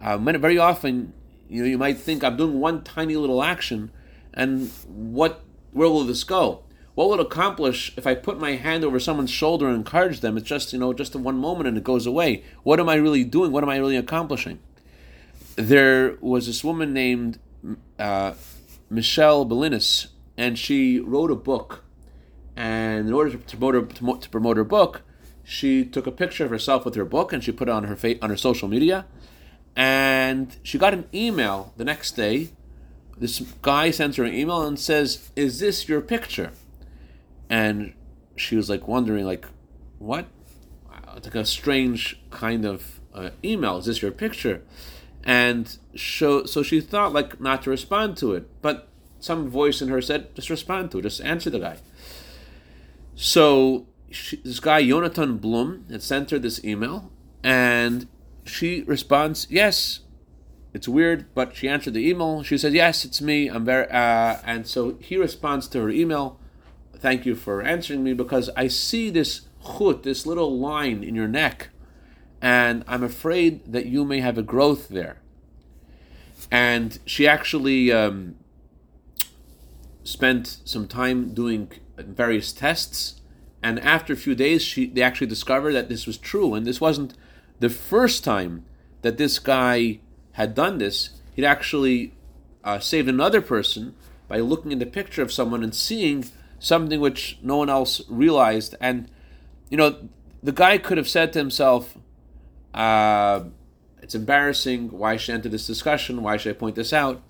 Uh, 0.00 0.18
very 0.18 0.58
often, 0.58 1.12
you 1.48 1.62
know, 1.62 1.68
you 1.68 1.78
might 1.78 1.98
think 1.98 2.22
I'm 2.22 2.36
doing 2.36 2.60
one 2.60 2.82
tiny 2.84 3.16
little 3.16 3.42
action, 3.42 3.90
and 4.34 4.70
what 4.86 5.42
where 5.72 5.88
will 5.88 6.04
this 6.04 6.24
go? 6.24 6.62
What 6.94 7.08
will 7.08 7.20
it 7.20 7.26
accomplish 7.26 7.92
if 7.96 8.06
I 8.06 8.14
put 8.14 8.40
my 8.40 8.52
hand 8.52 8.82
over 8.82 8.98
someone's 8.98 9.30
shoulder 9.30 9.66
and 9.66 9.76
encourage 9.76 10.20
them? 10.20 10.36
It's 10.36 10.46
just 10.46 10.72
you 10.72 10.78
know 10.78 10.92
just 10.92 11.14
one 11.14 11.38
moment 11.38 11.68
and 11.68 11.76
it 11.76 11.84
goes 11.84 12.06
away. 12.06 12.42
What 12.62 12.80
am 12.80 12.88
I 12.88 12.94
really 12.96 13.24
doing? 13.24 13.52
What 13.52 13.62
am 13.62 13.68
I 13.70 13.76
really 13.76 13.96
accomplishing? 13.96 14.60
There 15.56 16.16
was 16.20 16.46
this 16.46 16.62
woman 16.62 16.92
named 16.92 17.38
uh, 17.98 18.34
Michelle 18.90 19.46
Belinis, 19.46 20.08
and 20.36 20.58
she 20.58 21.00
wrote 21.00 21.30
a 21.30 21.36
book. 21.36 21.84
And 22.54 23.08
in 23.08 23.12
order 23.12 23.30
to 23.30 23.38
promote, 23.38 23.74
her, 23.74 23.82
to 24.20 24.30
promote 24.30 24.56
her 24.56 24.64
book, 24.64 25.02
she 25.44 25.84
took 25.84 26.06
a 26.06 26.10
picture 26.10 26.44
of 26.44 26.50
herself 26.50 26.84
with 26.84 26.94
her 26.94 27.04
book 27.04 27.32
and 27.32 27.44
she 27.44 27.52
put 27.52 27.68
it 27.68 27.72
on 27.72 27.84
her 27.84 27.96
fa- 27.96 28.22
on 28.22 28.30
her 28.30 28.36
social 28.36 28.68
media. 28.68 29.06
And 29.74 30.56
she 30.62 30.78
got 30.78 30.94
an 30.94 31.06
email 31.12 31.72
the 31.76 31.84
next 31.84 32.12
day. 32.12 32.50
This 33.18 33.40
guy 33.62 33.90
sends 33.90 34.16
her 34.16 34.24
an 34.24 34.34
email 34.34 34.62
and 34.62 34.78
says, 34.78 35.30
"Is 35.36 35.58
this 35.60 35.88
your 35.88 36.00
picture?" 36.00 36.52
And 37.48 37.94
she 38.36 38.56
was 38.56 38.68
like 38.68 38.86
wondering, 38.88 39.24
like, 39.24 39.46
what? 39.98 40.26
It's 41.16 41.26
like 41.26 41.34
a 41.34 41.44
strange 41.44 42.20
kind 42.30 42.64
of 42.64 43.00
uh, 43.14 43.30
email. 43.42 43.78
Is 43.78 43.86
this 43.86 44.02
your 44.02 44.10
picture? 44.10 44.62
And 45.24 45.76
so, 45.96 46.44
so 46.44 46.62
she 46.62 46.80
thought 46.80 47.12
like 47.12 47.40
not 47.40 47.62
to 47.62 47.70
respond 47.70 48.16
to 48.18 48.34
it, 48.34 48.48
but 48.62 48.88
some 49.18 49.48
voice 49.48 49.82
in 49.82 49.88
her 49.88 50.00
said, 50.00 50.34
just 50.34 50.50
respond 50.50 50.90
to 50.92 51.02
just 51.02 51.20
answer 51.20 51.50
the 51.50 51.58
guy. 51.58 51.78
So 53.14 53.86
she, 54.10 54.36
this 54.36 54.60
guy, 54.60 54.86
Jonathan 54.86 55.38
Blum, 55.38 55.86
had 55.90 56.02
sent 56.02 56.30
her 56.30 56.38
this 56.38 56.64
email, 56.64 57.10
and 57.42 58.08
she 58.44 58.82
responds, 58.82 59.46
yes, 59.50 60.00
it's 60.72 60.86
weird, 60.86 61.26
but 61.34 61.56
she 61.56 61.68
answered 61.68 61.94
the 61.94 62.08
email. 62.08 62.42
She 62.42 62.58
said, 62.58 62.74
yes, 62.74 63.04
it's 63.04 63.22
me. 63.22 63.48
I'm 63.48 63.64
very, 63.64 63.88
uh, 63.88 64.36
and 64.44 64.66
so 64.66 64.96
he 65.00 65.16
responds 65.16 65.68
to 65.68 65.80
her 65.80 65.88
email, 65.88 66.38
thank 66.94 67.24
you 67.24 67.34
for 67.34 67.62
answering 67.62 68.04
me 68.04 68.12
because 68.12 68.50
I 68.56 68.68
see 68.68 69.10
this 69.10 69.42
chut, 69.64 70.02
this 70.02 70.26
little 70.26 70.58
line 70.58 71.02
in 71.02 71.14
your 71.14 71.28
neck 71.28 71.70
and 72.40 72.84
I'm 72.86 73.02
afraid 73.02 73.72
that 73.72 73.86
you 73.86 74.04
may 74.04 74.20
have 74.20 74.38
a 74.38 74.42
growth 74.42 74.88
there. 74.88 75.18
And 76.50 76.98
she 77.04 77.26
actually 77.26 77.90
um, 77.90 78.36
spent 80.06 80.58
some 80.64 80.86
time 80.86 81.34
doing 81.34 81.70
various 81.96 82.52
tests, 82.52 83.20
and 83.62 83.80
after 83.80 84.12
a 84.12 84.16
few 84.16 84.34
days, 84.34 84.62
she 84.62 84.86
they 84.86 85.02
actually 85.02 85.26
discovered 85.26 85.72
that 85.72 85.88
this 85.88 86.06
was 86.06 86.16
true, 86.16 86.54
and 86.54 86.66
this 86.66 86.80
wasn't 86.80 87.14
the 87.58 87.70
first 87.70 88.22
time 88.22 88.64
that 89.02 89.18
this 89.18 89.38
guy 89.38 90.00
had 90.32 90.54
done 90.54 90.78
this. 90.78 91.10
He'd 91.34 91.44
actually 91.44 92.12
uh, 92.64 92.78
saved 92.78 93.08
another 93.08 93.40
person 93.40 93.94
by 94.28 94.38
looking 94.40 94.72
in 94.72 94.78
the 94.78 94.86
picture 94.86 95.22
of 95.22 95.32
someone 95.32 95.62
and 95.62 95.74
seeing 95.74 96.24
something 96.58 97.00
which 97.00 97.38
no 97.42 97.56
one 97.56 97.70
else 97.70 98.02
realized. 98.08 98.74
And 98.80 99.10
you 99.70 99.76
know, 99.76 100.08
the 100.42 100.52
guy 100.52 100.78
could 100.78 100.98
have 100.98 101.08
said 101.08 101.32
to 101.32 101.38
himself, 101.38 101.96
uh, 102.74 103.44
it's 104.02 104.14
embarrassing. 104.14 104.90
Why 104.90 105.16
should 105.16 105.32
I 105.32 105.34
enter 105.36 105.48
this 105.48 105.66
discussion? 105.66 106.22
Why 106.22 106.36
should 106.36 106.54
I 106.54 106.58
point 106.58 106.76
this 106.76 106.92
out? 106.92 107.22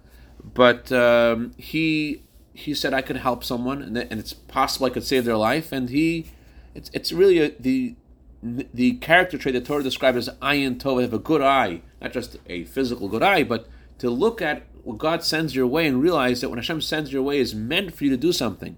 But 0.42 0.92
um, 0.92 1.52
he 1.56 2.22
he 2.56 2.74
said 2.74 2.94
I 2.94 3.02
could 3.02 3.16
help 3.16 3.44
someone, 3.44 3.82
and, 3.82 3.96
and 3.96 4.18
it's 4.18 4.32
possible 4.32 4.86
I 4.86 4.90
could 4.90 5.04
save 5.04 5.24
their 5.24 5.36
life. 5.36 5.72
And 5.72 5.90
he, 5.90 6.26
it's 6.74 6.90
it's 6.92 7.12
really 7.12 7.38
a, 7.38 7.50
the 7.60 7.94
the 8.42 8.94
character 8.94 9.38
trait 9.38 9.54
that 9.54 9.64
Torah 9.64 9.82
describes 9.82 10.28
as 10.28 10.34
ayin 10.36 10.78
tov, 10.78 11.02
have 11.02 11.12
a 11.12 11.18
good 11.18 11.42
eye, 11.42 11.82
not 12.00 12.12
just 12.12 12.36
a 12.46 12.64
physical 12.64 13.08
good 13.08 13.22
eye, 13.22 13.42
but 13.42 13.68
to 13.98 14.10
look 14.10 14.40
at 14.40 14.66
what 14.84 14.98
God 14.98 15.24
sends 15.24 15.54
your 15.54 15.66
way 15.66 15.86
and 15.86 16.00
realize 16.00 16.40
that 16.40 16.48
when 16.48 16.58
Hashem 16.58 16.80
sends 16.80 17.12
your 17.12 17.22
way 17.22 17.38
is 17.38 17.54
meant 17.54 17.94
for 17.94 18.04
you 18.04 18.10
to 18.10 18.16
do 18.16 18.32
something. 18.32 18.76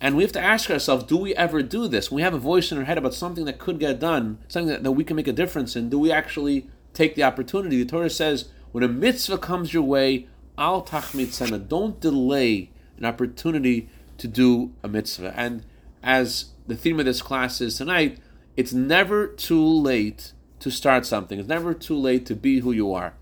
And 0.00 0.16
we 0.16 0.22
have 0.22 0.32
to 0.32 0.40
ask 0.40 0.70
ourselves, 0.70 1.04
do 1.04 1.16
we 1.16 1.34
ever 1.34 1.62
do 1.62 1.88
this? 1.88 2.10
When 2.10 2.16
we 2.16 2.22
have 2.22 2.34
a 2.34 2.38
voice 2.38 2.70
in 2.70 2.78
our 2.78 2.84
head 2.84 2.98
about 2.98 3.14
something 3.14 3.44
that 3.44 3.58
could 3.58 3.78
get 3.78 4.00
done, 4.00 4.38
something 4.48 4.68
that, 4.68 4.82
that 4.84 4.92
we 4.92 5.04
can 5.04 5.16
make 5.16 5.28
a 5.28 5.32
difference 5.32 5.76
in, 5.76 5.90
do 5.90 5.98
we 5.98 6.10
actually 6.10 6.68
take 6.92 7.14
the 7.14 7.24
opportunity? 7.24 7.82
The 7.82 7.88
Torah 7.88 8.10
says, 8.10 8.48
when 8.72 8.84
a 8.84 8.88
mitzvah 8.88 9.38
comes 9.38 9.72
your 9.72 9.82
way, 9.82 10.26
al 10.56 10.82
tachmitzana, 10.82 11.68
don't 11.68 12.00
delay 12.00 12.70
an 12.98 13.04
opportunity 13.04 13.88
to 14.18 14.28
do 14.28 14.72
a 14.82 14.88
mitzvah. 14.88 15.32
And 15.36 15.64
as 16.02 16.46
the 16.66 16.76
theme 16.76 16.98
of 16.98 17.06
this 17.06 17.22
class 17.22 17.60
is 17.60 17.76
tonight, 17.76 18.18
it's 18.56 18.72
never 18.72 19.26
too 19.26 19.64
late 19.64 20.32
to 20.60 20.70
start 20.70 21.06
something. 21.06 21.38
It's 21.38 21.48
never 21.48 21.74
too 21.74 21.96
late 21.96 22.26
to 22.26 22.34
be 22.34 22.60
who 22.60 22.72
you 22.72 22.92
are. 22.92 23.14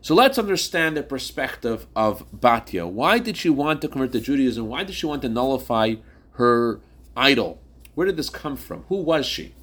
So 0.00 0.14
let's 0.14 0.38
understand 0.38 0.96
the 0.96 1.02
perspective 1.02 1.86
of 1.96 2.30
Batya. 2.30 2.88
Why 2.88 3.18
did 3.18 3.36
she 3.36 3.50
want 3.50 3.82
to 3.82 3.88
convert 3.88 4.12
to 4.12 4.20
Judaism? 4.20 4.68
Why 4.68 4.84
did 4.84 4.94
she 4.94 5.06
want 5.06 5.22
to 5.22 5.28
nullify 5.28 5.96
her 6.32 6.80
idol? 7.16 7.60
Where 7.94 8.06
did 8.06 8.16
this 8.16 8.30
come 8.30 8.56
from? 8.56 8.84
Who 8.88 8.96
was 8.96 9.26
she? 9.26 9.54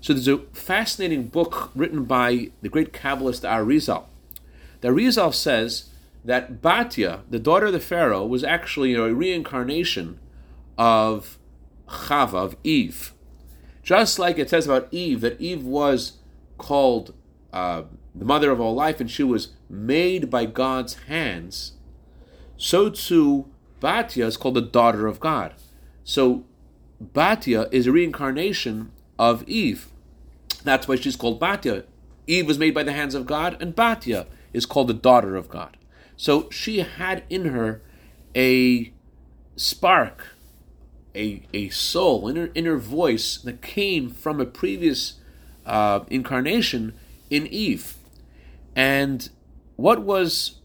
So 0.00 0.14
there's 0.14 0.28
a 0.28 0.38
fascinating 0.54 1.28
book 1.28 1.70
written 1.74 2.04
by 2.04 2.50
the 2.62 2.70
great 2.70 2.92
Kabbalist 2.92 3.46
Arizal. 3.46 4.04
The 4.80 4.88
Arizal 4.88 5.34
says 5.34 5.90
that 6.26 6.60
Batya, 6.60 7.20
the 7.30 7.38
daughter 7.38 7.66
of 7.66 7.72
the 7.72 7.80
Pharaoh, 7.80 8.26
was 8.26 8.42
actually 8.42 8.94
a 8.94 9.14
reincarnation 9.14 10.18
of 10.76 11.38
Chava, 11.88 12.34
of 12.34 12.56
Eve. 12.64 13.12
Just 13.82 14.18
like 14.18 14.36
it 14.36 14.50
says 14.50 14.66
about 14.66 14.88
Eve, 14.90 15.20
that 15.20 15.40
Eve 15.40 15.64
was 15.64 16.14
called 16.58 17.14
uh, 17.52 17.82
the 18.12 18.24
mother 18.24 18.50
of 18.50 18.60
all 18.60 18.74
life, 18.74 19.00
and 19.00 19.08
she 19.10 19.22
was 19.22 19.52
made 19.70 20.28
by 20.28 20.46
God's 20.46 20.94
hands, 21.06 21.72
so 22.56 22.90
too 22.90 23.46
Batya 23.80 24.26
is 24.26 24.36
called 24.36 24.54
the 24.54 24.62
daughter 24.62 25.06
of 25.06 25.20
God. 25.20 25.54
So 26.02 26.44
Batya 27.02 27.72
is 27.72 27.86
a 27.86 27.92
reincarnation 27.92 28.90
of 29.18 29.42
Eve. 29.48 29.88
That's 30.64 30.88
why 30.88 30.96
she's 30.96 31.16
called 31.16 31.40
Batya. 31.40 31.84
Eve 32.26 32.46
was 32.46 32.58
made 32.58 32.74
by 32.74 32.82
the 32.82 32.92
hands 32.92 33.14
of 33.14 33.26
God, 33.26 33.56
and 33.60 33.76
Batya 33.76 34.26
is 34.52 34.66
called 34.66 34.88
the 34.88 34.94
daughter 34.94 35.36
of 35.36 35.48
God. 35.48 35.75
So 36.16 36.48
she 36.50 36.78
had 36.78 37.24
in 37.28 37.46
her 37.46 37.82
a 38.34 38.92
spark, 39.56 40.28
a, 41.14 41.42
a 41.52 41.68
soul, 41.70 42.28
in 42.28 42.36
her, 42.36 42.46
in 42.54 42.64
her 42.64 42.78
voice 42.78 43.38
that 43.38 43.62
came 43.62 44.10
from 44.10 44.40
a 44.40 44.46
previous 44.46 45.14
uh, 45.64 46.00
incarnation 46.08 46.94
in 47.30 47.46
Eve. 47.46 47.94
And 48.74 49.28
what 49.76 50.02
was 50.02 50.60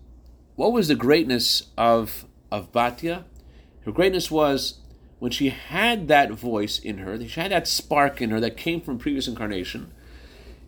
what 0.56 0.74
was 0.74 0.90
the 0.90 0.96
greatness 0.96 1.64
of 1.78 2.26
of 2.52 2.72
Batya? 2.72 3.24
Her 3.86 3.92
greatness 3.92 4.30
was 4.30 4.80
when 5.20 5.32
she 5.32 5.50
had 5.50 6.08
that 6.08 6.32
voice 6.32 6.80
in 6.80 6.98
her, 7.00 7.20
she 7.28 7.40
had 7.40 7.52
that 7.52 7.68
spark 7.68 8.22
in 8.22 8.32
her 8.32 8.40
that 8.40 8.58
came 8.58 8.82
from 8.82 8.98
previous 8.98 9.28
incarnation. 9.28 9.94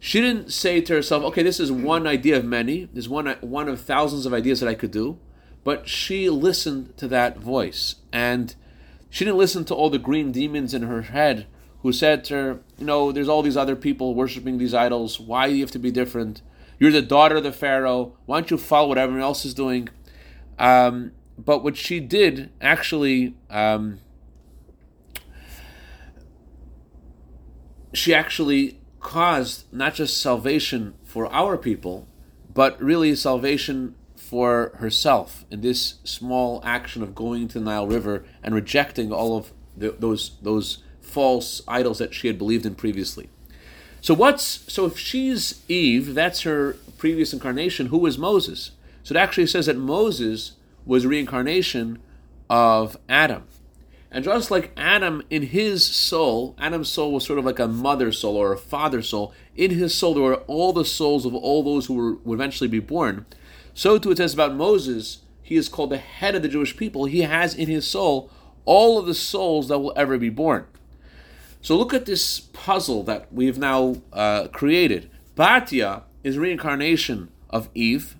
She 0.05 0.19
didn't 0.19 0.51
say 0.51 0.81
to 0.81 0.93
herself, 0.95 1.23
"Okay, 1.23 1.43
this 1.43 1.61
is 1.61 1.71
one 1.71 2.05
idea 2.05 2.35
of 2.35 2.43
many. 2.43 2.89
There's 2.91 3.07
one 3.07 3.37
one 3.39 3.69
of 3.69 3.79
thousands 3.79 4.25
of 4.25 4.33
ideas 4.33 4.59
that 4.59 4.67
I 4.67 4.73
could 4.73 4.91
do," 4.91 5.17
but 5.63 5.87
she 5.87 6.29
listened 6.29 6.97
to 6.97 7.07
that 7.07 7.39
voice, 7.39 7.95
and 8.11 8.53
she 9.09 9.23
didn't 9.23 9.37
listen 9.37 9.63
to 9.63 9.73
all 9.73 9.89
the 9.89 9.97
green 9.97 10.33
demons 10.33 10.73
in 10.73 10.81
her 10.81 11.03
head 11.03 11.47
who 11.83 11.93
said 11.93 12.25
to 12.25 12.33
her, 12.33 12.59
"You 12.77 12.85
know, 12.85 13.13
there's 13.13 13.29
all 13.29 13.41
these 13.41 13.55
other 13.55 13.77
people 13.77 14.13
worshiping 14.13 14.57
these 14.57 14.73
idols. 14.73 15.21
Why 15.21 15.47
do 15.47 15.55
you 15.55 15.61
have 15.61 15.71
to 15.71 15.79
be 15.79 15.89
different?" 15.89 16.41
You're 16.81 16.91
the 16.91 17.01
daughter 17.01 17.37
of 17.37 17.43
the 17.43 17.53
Pharaoh. 17.53 18.17
Why 18.25 18.41
don't 18.41 18.51
you 18.51 18.57
follow 18.57 18.89
what 18.89 18.97
everyone 18.97 19.23
else 19.23 19.45
is 19.45 19.53
doing? 19.53 19.87
Um, 20.59 21.13
but 21.37 21.63
what 21.63 21.77
she 21.77 22.01
did 22.01 22.49
actually, 22.59 23.35
um, 23.49 23.99
she 27.93 28.13
actually 28.13 28.81
caused 29.03 29.71
not 29.71 29.93
just 29.93 30.19
salvation 30.19 30.95
for 31.03 31.31
our 31.31 31.57
people, 31.57 32.07
but 32.51 32.81
really 32.81 33.15
salvation 33.15 33.93
for 34.15 34.71
herself 34.77 35.45
in 35.51 35.61
this 35.61 35.95
small 36.03 36.61
action 36.63 37.03
of 37.03 37.13
going 37.13 37.47
to 37.49 37.59
the 37.59 37.65
Nile 37.65 37.85
River 37.85 38.25
and 38.41 38.55
rejecting 38.55 39.11
all 39.11 39.37
of 39.37 39.53
the, 39.77 39.91
those 39.99 40.37
those 40.41 40.83
false 41.01 41.61
idols 41.67 41.99
that 41.99 42.13
she 42.13 42.27
had 42.27 42.39
believed 42.39 42.65
in 42.65 42.73
previously. 42.73 43.29
So 44.01 44.13
what's 44.13 44.43
so 44.71 44.85
if 44.85 44.97
she's 44.97 45.63
Eve, 45.67 46.15
that's 46.15 46.41
her 46.41 46.77
previous 46.97 47.33
incarnation. 47.33 47.87
Who 47.87 47.99
was 47.99 48.17
Moses? 48.17 48.71
So 49.03 49.13
it 49.13 49.17
actually 49.19 49.47
says 49.47 49.65
that 49.65 49.77
Moses 49.77 50.53
was 50.85 51.05
reincarnation 51.05 51.99
of 52.49 52.97
Adam. 53.07 53.43
And 54.13 54.23
just 54.23 54.51
like 54.51 54.71
Adam 54.77 55.23
in 55.31 55.41
his 55.41 55.83
soul, 55.83 56.55
Adam's 56.59 56.87
soul 56.87 57.11
was 57.11 57.25
sort 57.25 57.39
of 57.39 57.45
like 57.45 57.57
a 57.57 57.67
mother 57.67 58.11
soul 58.11 58.35
or 58.35 58.53
a 58.53 58.57
father 58.57 59.01
soul. 59.01 59.33
In 59.55 59.71
his 59.71 59.95
soul, 59.95 60.13
there 60.13 60.23
were 60.23 60.35
all 60.45 60.71
the 60.71 60.85
souls 60.85 61.25
of 61.25 61.33
all 61.33 61.63
those 61.63 61.87
who 61.87 61.95
were, 61.95 62.13
would 62.23 62.35
eventually 62.35 62.67
be 62.67 62.79
born. 62.79 63.25
So 63.73 63.97
too 63.97 64.11
it 64.11 64.17
says 64.17 64.35
about 64.35 64.53
Moses, 64.53 65.23
he 65.41 65.55
is 65.55 65.67
called 65.67 65.89
the 65.89 65.97
head 65.97 66.35
of 66.35 66.43
the 66.43 66.47
Jewish 66.47 66.77
people. 66.77 67.05
He 67.05 67.21
has 67.21 67.55
in 67.55 67.67
his 67.67 67.87
soul 67.87 68.29
all 68.65 68.99
of 68.99 69.07
the 69.07 69.15
souls 69.15 69.67
that 69.69 69.79
will 69.79 69.93
ever 69.95 70.19
be 70.19 70.29
born. 70.29 70.65
So 71.63 71.75
look 71.75 71.93
at 71.93 72.05
this 72.05 72.39
puzzle 72.39 73.01
that 73.03 73.33
we've 73.33 73.57
now 73.57 73.95
uh, 74.11 74.47
created. 74.49 75.09
Batia 75.35 76.03
is 76.23 76.37
reincarnation 76.37 77.31
of 77.49 77.67
Eve. 77.73 78.15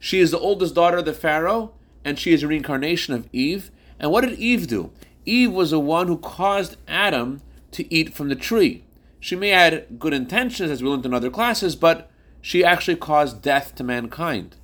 She 0.00 0.18
is 0.18 0.32
the 0.32 0.38
oldest 0.40 0.74
daughter 0.74 0.98
of 0.98 1.04
the 1.04 1.12
Pharaoh, 1.12 1.72
and 2.04 2.18
she 2.18 2.32
is 2.32 2.42
a 2.42 2.48
reincarnation 2.48 3.14
of 3.14 3.28
Eve. 3.32 3.70
And 4.00 4.10
what 4.10 4.22
did 4.22 4.38
Eve 4.38 4.66
do? 4.66 4.90
Eve 5.24 5.52
was 5.52 5.70
the 5.70 5.80
one 5.80 6.06
who 6.06 6.18
caused 6.18 6.76
Adam 6.88 7.40
to 7.72 7.92
eat 7.92 8.14
from 8.14 8.28
the 8.28 8.34
tree. 8.34 8.84
She 9.20 9.36
may 9.36 9.50
have 9.50 9.72
had 9.72 9.98
good 9.98 10.14
intentions, 10.14 10.70
as 10.70 10.82
we 10.82 10.88
learned 10.88 11.04
in 11.04 11.14
other 11.14 11.30
classes, 11.30 11.76
but 11.76 12.10
she 12.40 12.64
actually 12.64 12.96
caused 12.96 13.42
death 13.42 13.74
to 13.76 13.84
mankind. 13.84 14.56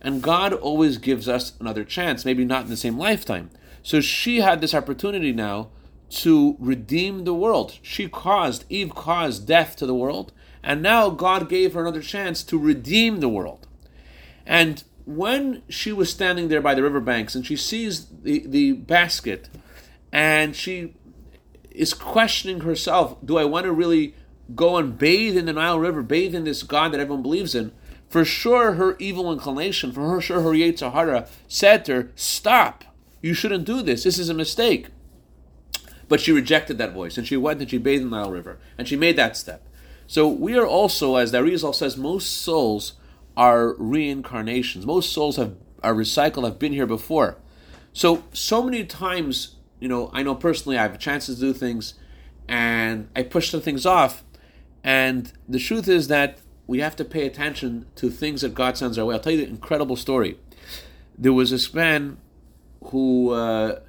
And 0.00 0.22
God 0.22 0.52
always 0.52 0.98
gives 0.98 1.28
us 1.28 1.54
another 1.58 1.84
chance, 1.84 2.24
maybe 2.24 2.44
not 2.44 2.64
in 2.64 2.70
the 2.70 2.76
same 2.76 2.98
lifetime. 2.98 3.50
So 3.82 4.00
she 4.00 4.40
had 4.40 4.60
this 4.60 4.74
opportunity 4.74 5.32
now 5.32 5.70
to 6.10 6.56
redeem 6.60 7.24
the 7.24 7.34
world. 7.34 7.78
She 7.82 8.08
caused, 8.08 8.64
Eve 8.68 8.94
caused 8.94 9.46
death 9.46 9.76
to 9.76 9.86
the 9.86 9.94
world, 9.94 10.32
and 10.62 10.80
now 10.80 11.10
God 11.10 11.48
gave 11.48 11.74
her 11.74 11.80
another 11.80 12.02
chance 12.02 12.42
to 12.44 12.58
redeem 12.58 13.20
the 13.20 13.28
world. 13.28 13.66
And 14.46 14.84
when 15.04 15.62
she 15.68 15.92
was 15.92 16.10
standing 16.10 16.48
there 16.48 16.60
by 16.60 16.74
the 16.74 16.82
riverbanks 16.82 17.34
and 17.34 17.44
she 17.44 17.56
sees 17.56 18.06
the, 18.06 18.46
the 18.46 18.72
basket 18.72 19.48
and 20.14 20.54
she 20.54 20.94
is 21.72 21.92
questioning 21.92 22.60
herself 22.60 23.16
do 23.24 23.36
I 23.36 23.44
want 23.44 23.64
to 23.64 23.72
really 23.72 24.14
go 24.54 24.76
and 24.76 24.96
bathe 24.96 25.36
in 25.36 25.46
the 25.46 25.52
Nile 25.52 25.78
River, 25.78 26.02
bathe 26.02 26.34
in 26.34 26.44
this 26.44 26.62
God 26.62 26.92
that 26.92 27.00
everyone 27.00 27.22
believes 27.22 27.54
in? 27.54 27.72
For 28.08 28.24
sure, 28.24 28.74
her 28.74 28.96
evil 29.00 29.32
inclination, 29.32 29.90
for 29.90 30.08
her 30.08 30.20
sure, 30.20 30.40
her 30.42 30.50
Yetzer 30.50 31.28
said 31.48 31.84
to 31.86 31.94
her, 31.94 32.12
Stop, 32.14 32.84
you 33.20 33.34
shouldn't 33.34 33.64
do 33.64 33.82
this, 33.82 34.04
this 34.04 34.18
is 34.18 34.28
a 34.28 34.34
mistake. 34.34 34.86
But 36.08 36.20
she 36.20 36.30
rejected 36.30 36.78
that 36.78 36.92
voice 36.92 37.18
and 37.18 37.26
she 37.26 37.36
went 37.36 37.60
and 37.60 37.68
she 37.68 37.78
bathed 37.78 38.04
in 38.04 38.10
the 38.10 38.16
Nile 38.16 38.30
River 38.30 38.58
and 38.78 38.86
she 38.86 38.96
made 38.96 39.16
that 39.16 39.36
step. 39.36 39.66
So 40.06 40.28
we 40.28 40.56
are 40.56 40.66
also, 40.66 41.16
as 41.16 41.32
the 41.32 41.38
Arizal 41.38 41.74
says, 41.74 41.96
most 41.96 42.42
souls 42.42 42.92
are 43.36 43.74
reincarnations. 43.78 44.86
Most 44.86 45.12
souls 45.12 45.36
have 45.36 45.56
are 45.82 45.94
recycled, 45.94 46.44
have 46.44 46.58
been 46.58 46.72
here 46.72 46.86
before. 46.86 47.36
So 47.92 48.24
so 48.32 48.62
many 48.62 48.84
times, 48.84 49.56
you 49.84 49.90
know, 49.90 50.08
I 50.14 50.22
know 50.22 50.34
personally 50.34 50.78
I 50.78 50.82
have 50.84 50.98
chances 50.98 51.40
to 51.40 51.42
do 51.42 51.52
things 51.52 51.92
and 52.48 53.10
I 53.14 53.22
push 53.22 53.50
some 53.50 53.60
things 53.60 53.84
off. 53.84 54.24
And 54.82 55.30
the 55.46 55.58
truth 55.58 55.88
is 55.88 56.08
that 56.08 56.38
we 56.66 56.80
have 56.80 56.96
to 56.96 57.04
pay 57.04 57.26
attention 57.26 57.84
to 57.96 58.08
things 58.08 58.40
that 58.40 58.54
God 58.54 58.78
sends 58.78 58.96
our 58.96 59.04
way. 59.04 59.14
I'll 59.14 59.20
tell 59.20 59.34
you 59.34 59.42
an 59.42 59.50
incredible 59.50 59.96
story. 59.96 60.38
There 61.18 61.34
was 61.34 61.50
this 61.50 61.74
man 61.74 62.16
who 62.84 63.32
uh, 63.32 63.80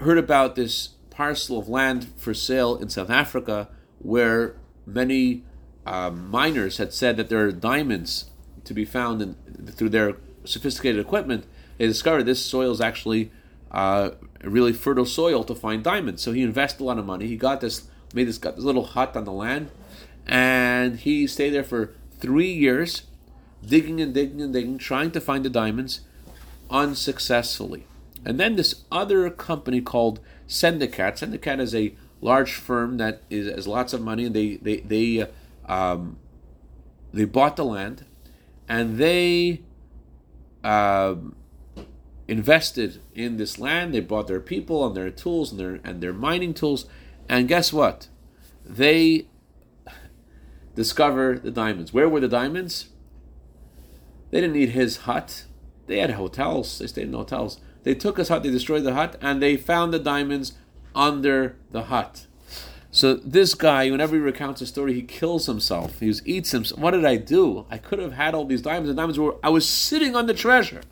heard 0.00 0.18
about 0.18 0.56
this 0.56 0.88
parcel 1.10 1.60
of 1.60 1.68
land 1.68 2.08
for 2.16 2.34
sale 2.34 2.74
in 2.78 2.88
South 2.88 3.10
Africa 3.10 3.68
where 4.00 4.56
many 4.84 5.44
uh, 5.86 6.10
miners 6.10 6.78
had 6.78 6.92
said 6.92 7.16
that 7.16 7.28
there 7.28 7.44
are 7.44 7.52
diamonds 7.52 8.28
to 8.64 8.74
be 8.74 8.84
found 8.84 9.22
in, 9.22 9.36
through 9.68 9.90
their 9.90 10.16
sophisticated 10.42 11.00
equipment. 11.00 11.46
They 11.76 11.86
discovered 11.86 12.24
this 12.24 12.44
soil 12.44 12.72
is 12.72 12.80
actually 12.80 13.30
uh, 13.70 14.10
a 14.10 14.27
really 14.42 14.72
fertile 14.72 15.06
soil 15.06 15.44
to 15.44 15.54
find 15.54 15.82
diamonds. 15.82 16.22
So 16.22 16.32
he 16.32 16.42
invested 16.42 16.82
a 16.82 16.84
lot 16.84 16.98
of 16.98 17.06
money. 17.06 17.26
He 17.26 17.36
got 17.36 17.60
this, 17.60 17.88
made 18.14 18.28
this, 18.28 18.38
got 18.38 18.56
this 18.56 18.64
little 18.64 18.84
hut 18.84 19.16
on 19.16 19.24
the 19.24 19.32
land, 19.32 19.70
and 20.26 20.98
he 20.98 21.26
stayed 21.26 21.50
there 21.50 21.64
for 21.64 21.94
three 22.18 22.52
years, 22.52 23.02
digging 23.66 24.00
and 24.00 24.14
digging 24.14 24.40
and 24.40 24.52
digging, 24.52 24.78
trying 24.78 25.10
to 25.12 25.20
find 25.20 25.44
the 25.44 25.50
diamonds, 25.50 26.00
unsuccessfully. 26.70 27.86
And 28.24 28.38
then 28.38 28.56
this 28.56 28.84
other 28.90 29.30
company 29.30 29.80
called 29.80 30.20
Sendicat. 30.48 31.18
Sendicat 31.18 31.60
is 31.60 31.74
a 31.74 31.94
large 32.20 32.52
firm 32.52 32.96
that 32.98 33.22
is, 33.30 33.50
has 33.50 33.66
lots 33.66 33.92
of 33.92 34.02
money, 34.02 34.24
and 34.24 34.34
they 34.34 34.56
they 34.56 34.80
they 34.80 35.22
uh, 35.22 35.26
um, 35.72 36.18
they 37.12 37.24
bought 37.24 37.56
the 37.56 37.64
land, 37.64 38.04
and 38.68 38.98
they 38.98 39.62
uh, 40.64 41.14
invested 42.28 43.00
in 43.14 43.38
this 43.38 43.58
land. 43.58 43.92
They 43.92 44.00
bought 44.00 44.28
their 44.28 44.40
people 44.40 44.86
and 44.86 44.96
their 44.96 45.10
tools 45.10 45.50
and 45.50 45.58
their 45.58 45.80
and 45.82 46.00
their 46.00 46.12
mining 46.12 46.54
tools, 46.54 46.86
and 47.28 47.48
guess 47.48 47.72
what? 47.72 48.08
They 48.64 49.26
discover 50.74 51.38
the 51.38 51.50
diamonds. 51.50 51.92
Where 51.92 52.08
were 52.08 52.20
the 52.20 52.28
diamonds? 52.28 52.90
They 54.30 54.40
didn't 54.42 54.56
need 54.56 54.70
his 54.70 54.98
hut. 54.98 55.46
They 55.86 55.98
had 55.98 56.10
hotels. 56.12 56.78
They 56.78 56.86
stayed 56.86 57.08
in 57.08 57.14
hotels. 57.14 57.60
They 57.82 57.94
took 57.94 58.18
his 58.18 58.28
hut. 58.28 58.42
They 58.42 58.50
destroyed 58.50 58.84
the 58.84 58.94
hut, 58.94 59.16
and 59.22 59.42
they 59.42 59.56
found 59.56 59.92
the 59.92 59.98
diamonds 59.98 60.52
under 60.94 61.56
the 61.70 61.84
hut. 61.84 62.26
So 62.90 63.14
this 63.14 63.54
guy, 63.54 63.90
whenever 63.90 64.16
he 64.16 64.20
recounts 64.20 64.60
a 64.60 64.66
story, 64.66 64.94
he 64.94 65.02
kills 65.02 65.46
himself. 65.46 66.00
He 66.00 66.12
eats 66.24 66.50
himself. 66.50 66.80
What 66.80 66.92
did 66.92 67.04
I 67.04 67.16
do? 67.16 67.66
I 67.70 67.78
could 67.78 67.98
have 67.98 68.12
had 68.12 68.34
all 68.34 68.44
these 68.44 68.62
diamonds. 68.62 68.88
The 68.88 68.94
diamonds 68.94 69.18
were 69.18 69.36
I 69.42 69.48
was 69.48 69.68
sitting 69.68 70.14
on 70.14 70.26
the 70.26 70.34
treasure. 70.34 70.82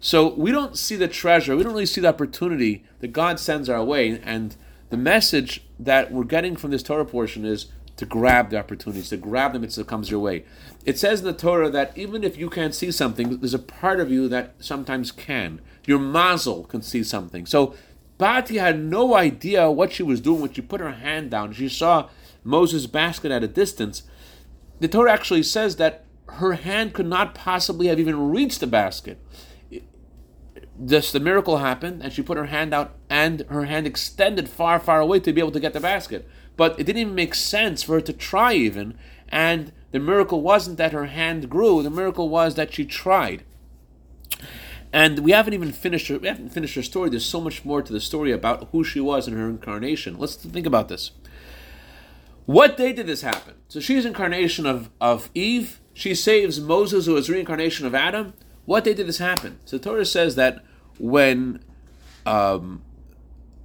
So 0.00 0.34
we 0.34 0.52
don't 0.52 0.78
see 0.78 0.96
the 0.96 1.08
treasure. 1.08 1.56
We 1.56 1.62
don't 1.64 1.72
really 1.72 1.86
see 1.86 2.00
the 2.00 2.08
opportunity 2.08 2.84
that 3.00 3.08
God 3.08 3.40
sends 3.40 3.68
our 3.68 3.82
way. 3.84 4.20
And 4.22 4.54
the 4.90 4.96
message 4.96 5.64
that 5.78 6.12
we're 6.12 6.24
getting 6.24 6.56
from 6.56 6.70
this 6.70 6.82
Torah 6.82 7.04
portion 7.04 7.44
is 7.44 7.66
to 7.96 8.06
grab 8.06 8.50
the 8.50 8.58
opportunities, 8.58 9.08
to 9.08 9.16
grab 9.16 9.52
them 9.52 9.64
it 9.64 9.86
comes 9.88 10.10
your 10.10 10.20
way. 10.20 10.44
It 10.84 10.98
says 10.98 11.20
in 11.20 11.26
the 11.26 11.32
Torah 11.32 11.68
that 11.70 11.96
even 11.98 12.22
if 12.22 12.36
you 12.36 12.48
can't 12.48 12.74
see 12.74 12.92
something, 12.92 13.38
there's 13.38 13.54
a 13.54 13.58
part 13.58 13.98
of 13.98 14.10
you 14.10 14.28
that 14.28 14.54
sometimes 14.60 15.10
can. 15.10 15.60
Your 15.84 15.98
mazel 15.98 16.64
can 16.64 16.80
see 16.80 17.02
something. 17.02 17.44
So 17.44 17.74
Bati 18.16 18.58
had 18.58 18.78
no 18.78 19.14
idea 19.14 19.70
what 19.70 19.92
she 19.92 20.04
was 20.04 20.20
doing 20.20 20.40
when 20.42 20.52
she 20.52 20.60
put 20.60 20.80
her 20.80 20.92
hand 20.92 21.32
down. 21.32 21.52
She 21.52 21.68
saw 21.68 22.08
Moses' 22.44 22.86
basket 22.86 23.32
at 23.32 23.44
a 23.44 23.48
distance. 23.48 24.04
The 24.78 24.88
Torah 24.88 25.12
actually 25.12 25.42
says 25.42 25.76
that 25.76 26.04
her 26.28 26.52
hand 26.52 26.94
could 26.94 27.06
not 27.06 27.34
possibly 27.34 27.88
have 27.88 27.98
even 27.98 28.30
reached 28.30 28.60
the 28.60 28.66
basket. 28.68 29.18
Just 30.84 31.12
the 31.12 31.20
miracle 31.20 31.58
happened, 31.58 32.02
and 32.02 32.12
she 32.12 32.22
put 32.22 32.36
her 32.36 32.46
hand 32.46 32.72
out, 32.72 32.94
and 33.10 33.40
her 33.48 33.64
hand 33.64 33.86
extended 33.86 34.48
far, 34.48 34.78
far 34.78 35.00
away 35.00 35.20
to 35.20 35.32
be 35.32 35.40
able 35.40 35.50
to 35.52 35.60
get 35.60 35.72
the 35.72 35.80
basket. 35.80 36.28
But 36.56 36.78
it 36.78 36.84
didn't 36.84 37.02
even 37.02 37.14
make 37.14 37.34
sense 37.34 37.82
for 37.82 37.94
her 37.94 38.00
to 38.00 38.12
try, 38.12 38.52
even. 38.52 38.96
And 39.28 39.72
the 39.90 39.98
miracle 39.98 40.40
wasn't 40.40 40.76
that 40.78 40.92
her 40.92 41.06
hand 41.06 41.48
grew, 41.48 41.82
the 41.82 41.90
miracle 41.90 42.28
was 42.28 42.54
that 42.54 42.72
she 42.74 42.84
tried. 42.84 43.44
And 44.92 45.20
we 45.20 45.32
haven't 45.32 45.54
even 45.54 45.72
finished 45.72 46.08
her, 46.08 46.18
we 46.18 46.28
haven't 46.28 46.50
finished 46.50 46.74
her 46.74 46.82
story. 46.82 47.10
There's 47.10 47.24
so 47.24 47.40
much 47.40 47.64
more 47.64 47.82
to 47.82 47.92
the 47.92 48.00
story 48.00 48.32
about 48.32 48.68
who 48.72 48.84
she 48.84 49.00
was 49.00 49.28
in 49.28 49.34
her 49.34 49.48
incarnation. 49.48 50.18
Let's 50.18 50.36
think 50.36 50.66
about 50.66 50.88
this. 50.88 51.10
What 52.46 52.78
day 52.78 52.94
did 52.94 53.06
this 53.06 53.20
happen? 53.20 53.54
So 53.68 53.80
she's 53.80 54.06
incarnation 54.06 54.64
of, 54.64 54.88
of 55.00 55.28
Eve. 55.34 55.80
She 55.92 56.14
saves 56.14 56.58
Moses, 56.58 57.04
who 57.04 57.16
is 57.16 57.28
reincarnation 57.28 57.86
of 57.86 57.94
Adam. 57.94 58.32
What 58.64 58.84
day 58.84 58.94
did 58.94 59.06
this 59.06 59.18
happen? 59.18 59.58
So 59.66 59.76
the 59.76 59.84
Torah 59.84 60.06
says 60.06 60.34
that 60.36 60.64
when 60.98 61.62
um, 62.26 62.82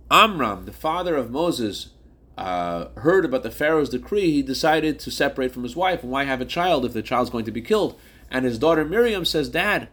Amram, 0.10 0.65
the 0.65 0.72
father 0.72 1.15
of 1.15 1.32
Moses, 1.32 1.89
uh, 2.38 2.88
heard 2.98 3.26
about 3.26 3.43
the 3.43 3.52
Pharaoh's 3.52 3.89
decree, 3.89 4.32
he 4.32 4.41
decided 4.41 5.00
to 5.00 5.12
separate 5.12 5.52
from 5.52 5.63
his 5.63 5.76
wife. 5.76 6.04
And 6.04 6.12
why 6.12 6.24
have 6.24 6.41
a 6.41 6.46
child 6.46 6.86
if 6.86 6.93
the 6.93 7.02
child's 7.02 7.30
going 7.30 7.46
to 7.46 7.52
be 7.52 7.62
killed? 7.62 8.00
And 8.32 8.46
his 8.46 8.58
daughter 8.58 8.86
Miriam 8.86 9.26
says, 9.26 9.50
Dad, 9.50 9.89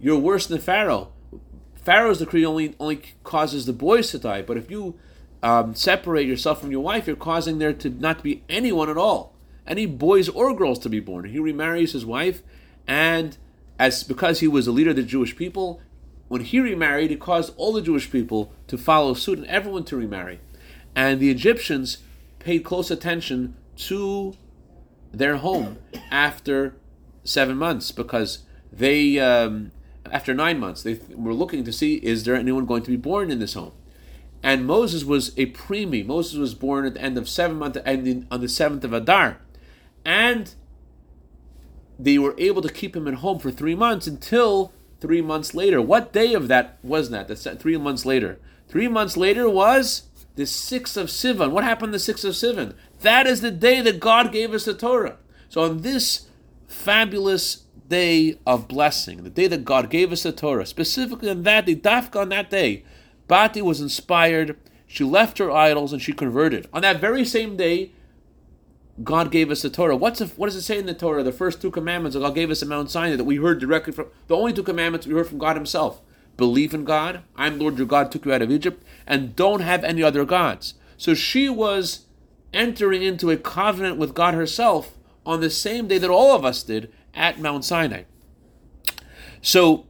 you're 0.00 0.18
worse 0.18 0.46
than 0.46 0.60
Pharaoh. 0.60 1.12
Pharaoh's 1.74 2.18
decree 2.18 2.44
only 2.44 2.74
only 2.78 3.02
causes 3.24 3.66
the 3.66 3.72
boys 3.72 4.10
to 4.10 4.18
die, 4.18 4.42
but 4.42 4.56
if 4.56 4.70
you 4.70 4.98
um, 5.42 5.74
separate 5.74 6.26
yourself 6.26 6.60
from 6.60 6.70
your 6.70 6.82
wife, 6.82 7.06
you're 7.06 7.16
causing 7.16 7.58
there 7.58 7.72
to 7.72 7.88
not 7.88 8.22
be 8.22 8.44
anyone 8.48 8.90
at 8.90 8.98
all, 8.98 9.34
any 9.66 9.86
boys 9.86 10.28
or 10.28 10.54
girls 10.54 10.78
to 10.80 10.88
be 10.88 11.00
born. 11.00 11.24
He 11.24 11.38
remarries 11.38 11.92
his 11.92 12.04
wife, 12.04 12.42
and 12.86 13.36
as 13.78 14.04
because 14.04 14.40
he 14.40 14.48
was 14.48 14.66
a 14.66 14.72
leader 14.72 14.90
of 14.90 14.96
the 14.96 15.02
Jewish 15.02 15.34
people, 15.36 15.80
when 16.30 16.42
he 16.42 16.60
remarried, 16.60 17.10
it 17.10 17.18
caused 17.18 17.52
all 17.56 17.72
the 17.72 17.82
Jewish 17.82 18.08
people 18.08 18.52
to 18.68 18.78
follow 18.78 19.14
suit 19.14 19.38
and 19.38 19.46
everyone 19.48 19.82
to 19.86 19.96
remarry. 19.96 20.38
And 20.94 21.18
the 21.18 21.28
Egyptians 21.28 21.98
paid 22.38 22.60
close 22.60 22.88
attention 22.88 23.56
to 23.78 24.36
their 25.10 25.38
home 25.38 25.78
after 26.08 26.76
seven 27.24 27.56
months 27.56 27.90
because 27.90 28.44
they 28.72 29.18
um, 29.18 29.72
after 30.12 30.32
nine 30.32 30.60
months, 30.60 30.84
they 30.84 31.00
were 31.10 31.34
looking 31.34 31.64
to 31.64 31.72
see 31.72 31.96
is 31.96 32.22
there 32.22 32.36
anyone 32.36 32.64
going 32.64 32.84
to 32.84 32.90
be 32.90 32.96
born 32.96 33.32
in 33.32 33.40
this 33.40 33.54
home. 33.54 33.72
And 34.40 34.64
Moses 34.64 35.02
was 35.02 35.30
a 35.36 35.46
preemie. 35.46 36.06
Moses 36.06 36.38
was 36.38 36.54
born 36.54 36.86
at 36.86 36.94
the 36.94 37.02
end 37.02 37.18
of 37.18 37.28
seven 37.28 37.56
months, 37.56 37.76
ending 37.84 38.28
on 38.30 38.40
the 38.40 38.48
seventh 38.48 38.84
of 38.84 38.92
Adar, 38.92 39.38
and 40.04 40.54
they 41.98 42.18
were 42.18 42.36
able 42.38 42.62
to 42.62 42.72
keep 42.72 42.94
him 42.94 43.08
at 43.08 43.14
home 43.14 43.40
for 43.40 43.50
three 43.50 43.74
months 43.74 44.06
until 44.06 44.72
three 45.00 45.22
months 45.22 45.54
later. 45.54 45.80
What 45.80 46.12
day 46.12 46.34
of 46.34 46.48
that 46.48 46.78
was 46.82 47.10
that? 47.10 47.28
That's 47.28 47.44
three 47.58 47.76
months 47.76 48.04
later. 48.04 48.38
Three 48.68 48.88
months 48.88 49.16
later 49.16 49.48
was 49.48 50.04
the 50.36 50.46
sixth 50.46 50.96
of 50.96 51.08
Sivan. 51.08 51.50
What 51.50 51.64
happened 51.64 51.92
the 51.92 51.98
sixth 51.98 52.24
of 52.24 52.34
Sivan? 52.34 52.74
That 53.00 53.26
is 53.26 53.40
the 53.40 53.50
day 53.50 53.80
that 53.80 54.00
God 54.00 54.32
gave 54.32 54.52
us 54.52 54.64
the 54.64 54.74
Torah. 54.74 55.16
So 55.48 55.62
on 55.62 55.78
this 55.78 56.26
fabulous 56.68 57.64
day 57.88 58.38
of 58.46 58.68
blessing, 58.68 59.24
the 59.24 59.30
day 59.30 59.48
that 59.48 59.64
God 59.64 59.90
gave 59.90 60.12
us 60.12 60.22
the 60.22 60.32
Torah, 60.32 60.66
specifically 60.66 61.28
on 61.28 61.42
that 61.42 61.66
day, 61.66 61.74
Dafka 61.74 62.20
on 62.20 62.28
that 62.28 62.50
day, 62.50 62.84
Bati 63.26 63.62
was 63.62 63.80
inspired. 63.80 64.56
She 64.86 65.04
left 65.04 65.38
her 65.38 65.50
idols 65.50 65.92
and 65.92 66.00
she 66.00 66.12
converted. 66.12 66.68
On 66.72 66.82
that 66.82 67.00
very 67.00 67.24
same 67.24 67.56
day, 67.56 67.92
God 69.02 69.30
gave 69.30 69.50
us 69.50 69.62
the 69.62 69.70
Torah. 69.70 69.96
What's 69.96 70.20
a, 70.20 70.26
what 70.26 70.46
does 70.46 70.56
it 70.56 70.62
say 70.62 70.78
in 70.78 70.86
the 70.86 70.94
Torah? 70.94 71.22
The 71.22 71.32
first 71.32 71.62
two 71.62 71.70
commandments 71.70 72.14
that 72.14 72.20
God 72.20 72.34
gave 72.34 72.50
us 72.50 72.62
at 72.62 72.68
Mount 72.68 72.90
Sinai 72.90 73.16
that 73.16 73.24
we 73.24 73.36
heard 73.36 73.58
directly 73.60 73.92
from 73.92 74.06
the 74.26 74.36
only 74.36 74.52
two 74.52 74.62
commandments 74.62 75.06
we 75.06 75.14
heard 75.14 75.28
from 75.28 75.38
God 75.38 75.56
Himself. 75.56 76.00
Believe 76.36 76.74
in 76.74 76.84
God. 76.84 77.22
I'm 77.36 77.58
Lord 77.58 77.78
your 77.78 77.86
God, 77.86 78.10
took 78.10 78.24
you 78.24 78.32
out 78.32 78.42
of 78.42 78.50
Egypt, 78.50 78.82
and 79.06 79.36
don't 79.36 79.60
have 79.60 79.84
any 79.84 80.02
other 80.02 80.24
gods. 80.24 80.74
So 80.96 81.14
she 81.14 81.48
was 81.48 82.06
entering 82.52 83.02
into 83.02 83.30
a 83.30 83.36
covenant 83.36 83.96
with 83.96 84.14
God 84.14 84.34
herself 84.34 84.96
on 85.24 85.40
the 85.40 85.50
same 85.50 85.86
day 85.86 85.98
that 85.98 86.10
all 86.10 86.34
of 86.34 86.44
us 86.44 86.62
did 86.62 86.92
at 87.14 87.38
Mount 87.38 87.64
Sinai. 87.64 88.04
So 89.40 89.86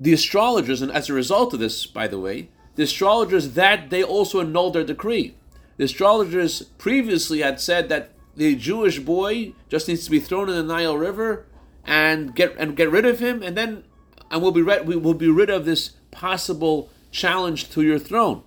the 0.00 0.12
astrologers, 0.12 0.82
and 0.82 0.90
as 0.90 1.08
a 1.08 1.14
result 1.14 1.54
of 1.54 1.60
this, 1.60 1.86
by 1.86 2.08
the 2.08 2.18
way, 2.18 2.48
the 2.74 2.84
astrologers 2.84 3.50
that 3.50 3.88
day 3.88 4.02
also 4.02 4.40
annulled 4.40 4.74
their 4.74 4.84
decree. 4.84 5.36
The 5.76 5.84
astrologers 5.84 6.62
previously 6.78 7.40
had 7.40 7.60
said 7.60 7.88
that 7.88 8.10
the 8.36 8.54
Jewish 8.54 8.98
boy 8.98 9.52
just 9.68 9.88
needs 9.88 10.04
to 10.04 10.10
be 10.10 10.20
thrown 10.20 10.48
in 10.48 10.54
the 10.54 10.62
Nile 10.62 10.96
River 10.96 11.46
and 11.84 12.34
get 12.34 12.54
and 12.58 12.76
get 12.76 12.90
rid 12.90 13.04
of 13.04 13.18
him, 13.18 13.42
and 13.42 13.56
then 13.56 13.84
and 14.30 14.40
we'll 14.40 14.52
be 14.52 14.62
rid, 14.62 14.86
we 14.86 14.96
will 14.96 15.14
be 15.14 15.28
rid 15.28 15.50
of 15.50 15.64
this 15.64 15.90
possible 16.10 16.88
challenge 17.10 17.70
to 17.70 17.82
your 17.82 17.98
throne. 17.98 18.42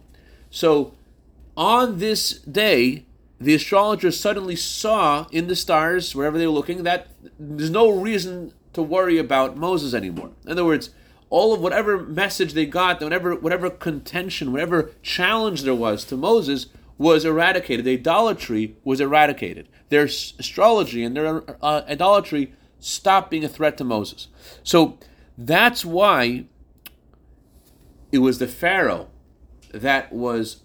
So 0.49 0.93
on 1.55 1.99
this 1.99 2.39
day, 2.39 3.05
the 3.39 3.53
astrologers 3.53 4.19
suddenly 4.19 4.55
saw 4.55 5.27
in 5.31 5.47
the 5.47 5.55
stars, 5.55 6.15
wherever 6.15 6.37
they 6.37 6.47
were 6.47 6.53
looking, 6.53 6.83
that 6.83 7.07
there's 7.37 7.69
no 7.69 7.89
reason 7.89 8.53
to 8.73 8.81
worry 8.81 9.17
about 9.17 9.57
Moses 9.57 9.93
anymore. 9.93 10.31
In 10.45 10.53
other 10.53 10.65
words, 10.65 10.89
all 11.29 11.53
of 11.53 11.61
whatever 11.61 11.99
message 11.99 12.53
they 12.53 12.65
got, 12.65 13.01
whatever 13.01 13.35
whatever 13.35 13.69
contention, 13.69 14.51
whatever 14.51 14.91
challenge 15.01 15.63
there 15.63 15.75
was 15.75 16.05
to 16.05 16.17
Moses 16.17 16.67
was 16.97 17.25
eradicated. 17.25 17.87
Idolatry 17.87 18.75
was 18.83 19.01
eradicated. 19.01 19.67
Their 19.89 20.05
astrology 20.05 21.03
and 21.03 21.15
their 21.15 21.43
uh, 21.63 21.83
idolatry 21.87 22.53
stopped 22.79 23.31
being 23.31 23.43
a 23.43 23.49
threat 23.49 23.77
to 23.77 23.83
Moses. 23.83 24.27
So 24.63 24.97
that's 25.37 25.83
why 25.83 26.45
it 28.11 28.19
was 28.19 28.39
the 28.39 28.47
Pharaoh 28.47 29.09
that 29.73 30.13
was 30.13 30.63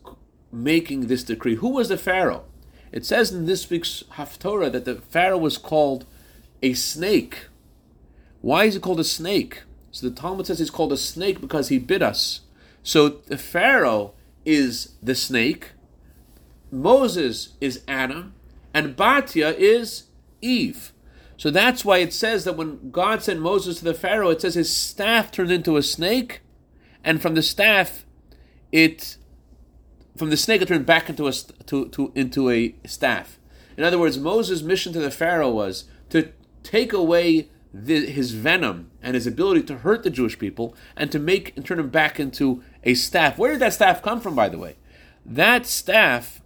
making 0.53 1.07
this 1.07 1.25
decree. 1.25 1.57
Who 1.57 1.71
was 1.71 1.88
the 1.88 1.97
Pharaoh? 1.97 2.45
It 2.93 3.07
says 3.07 3.33
in 3.33 3.47
this 3.47 3.69
week's 3.71 4.05
Haftorah 4.12 4.73
that 4.73 4.85
the 4.85 4.97
Pharaoh 4.97 5.38
was 5.38 5.59
called 5.59 6.07
a 6.62 6.75
snake. 6.75 7.47
Why 8.40 8.64
is 8.64 8.75
he 8.75 8.81
called 8.81 9.01
a 9.01 9.05
snake? 9.05 9.62
So 9.90 10.09
the 10.09 10.14
Talmud 10.14 10.47
says 10.47 10.59
he's 10.59 10.71
called 10.71 10.93
a 10.93 10.97
snake 10.97 11.40
because 11.40 11.69
he 11.69 11.79
bit 11.79 12.03
us. 12.03 12.40
So 12.83 13.09
the 13.09 13.38
Pharaoh 13.38 14.14
is 14.45 14.95
the 15.03 15.14
snake, 15.14 15.73
Moses 16.71 17.55
is 17.61 17.83
Adam, 17.89 18.35
and 18.73 18.97
Batia 18.97 19.55
is 19.57 20.05
Eve. 20.41 20.93
So 21.37 21.51
that's 21.51 21.85
why 21.85 21.99
it 21.99 22.13
says 22.13 22.45
that 22.45 22.57
when 22.57 22.91
God 22.91 23.23
sent 23.23 23.41
Moses 23.41 23.79
to 23.79 23.85
the 23.85 23.95
Pharaoh, 23.95 24.31
it 24.31 24.43
says 24.43 24.55
his 24.55 24.75
staff 24.75 25.31
turned 25.31 25.51
into 25.51 25.77
a 25.77 25.83
snake, 25.83 26.43
and 27.03 27.23
from 27.23 27.35
the 27.35 27.43
staff, 27.43 28.05
it 28.71 29.17
from 30.17 30.31
the 30.31 30.37
snake 30.37 30.61
it 30.61 30.69
turned 30.69 30.85
back 30.85 31.09
into 31.09 31.27
a 31.27 31.33
to, 31.33 31.89
to 31.89 32.13
into 32.15 32.51
a 32.51 32.75
staff. 32.85 33.39
In 33.77 33.85
other 33.85 33.99
words, 33.99 34.19
Moses' 34.19 34.63
mission 34.63 34.93
to 34.93 35.01
the 35.01 35.11
Pharaoh 35.11 35.51
was 35.51 35.85
to 36.11 36.31
take 36.63 36.93
away 36.93 37.49
the, 37.73 38.07
his 38.07 38.33
venom 38.33 38.91
and 39.03 39.15
his 39.15 39.27
ability 39.27 39.63
to 39.63 39.79
hurt 39.79 40.03
the 40.03 40.11
Jewish 40.11 40.39
people 40.39 40.75
and 40.97 41.11
to 41.13 41.19
make 41.19 41.57
and 41.57 41.65
turn 41.65 41.79
him 41.79 41.89
back 41.89 42.21
into 42.21 42.63
a 42.85 42.95
staff. 42.95 43.39
Where 43.39 43.53
did 43.53 43.61
that 43.61 43.73
staff 43.73 44.03
come 44.03 44.21
from, 44.21 44.35
by 44.35 44.49
the 44.49 44.59
way? 44.59 44.77
That 45.25 45.67
staff, 45.67 46.39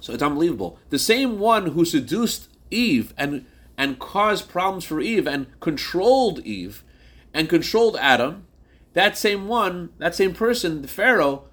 so 0.00 0.12
it's 0.12 0.22
unbelievable. 0.22 0.78
The 0.88 0.98
same 0.98 1.38
one 1.38 1.66
who 1.68 1.84
seduced 1.84 2.48
Eve 2.70 3.14
and 3.16 3.44
and 3.76 3.98
caused 3.98 4.48
problems 4.48 4.84
for 4.84 5.00
Eve 5.00 5.26
and 5.26 5.46
controlled 5.60 6.40
Eve 6.40 6.84
and 7.32 7.48
controlled 7.48 7.96
Adam, 7.98 8.46
that 8.92 9.16
same 9.16 9.48
one, 9.48 9.90
that 9.98 10.14
same 10.14 10.34
person, 10.34 10.82
the 10.82 10.88
Pharaoh, 10.88 11.44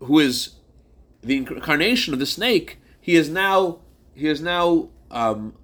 who 0.00 0.18
is 0.18 0.56
the 1.22 1.38
incarnation 1.38 2.12
of 2.12 2.20
the 2.20 2.26
snake, 2.26 2.78
he 3.00 3.16
is 3.16 3.28
now 3.28 3.80
he 4.14 4.28
is 4.28 4.40
now 4.40 4.88
um, 5.10 5.54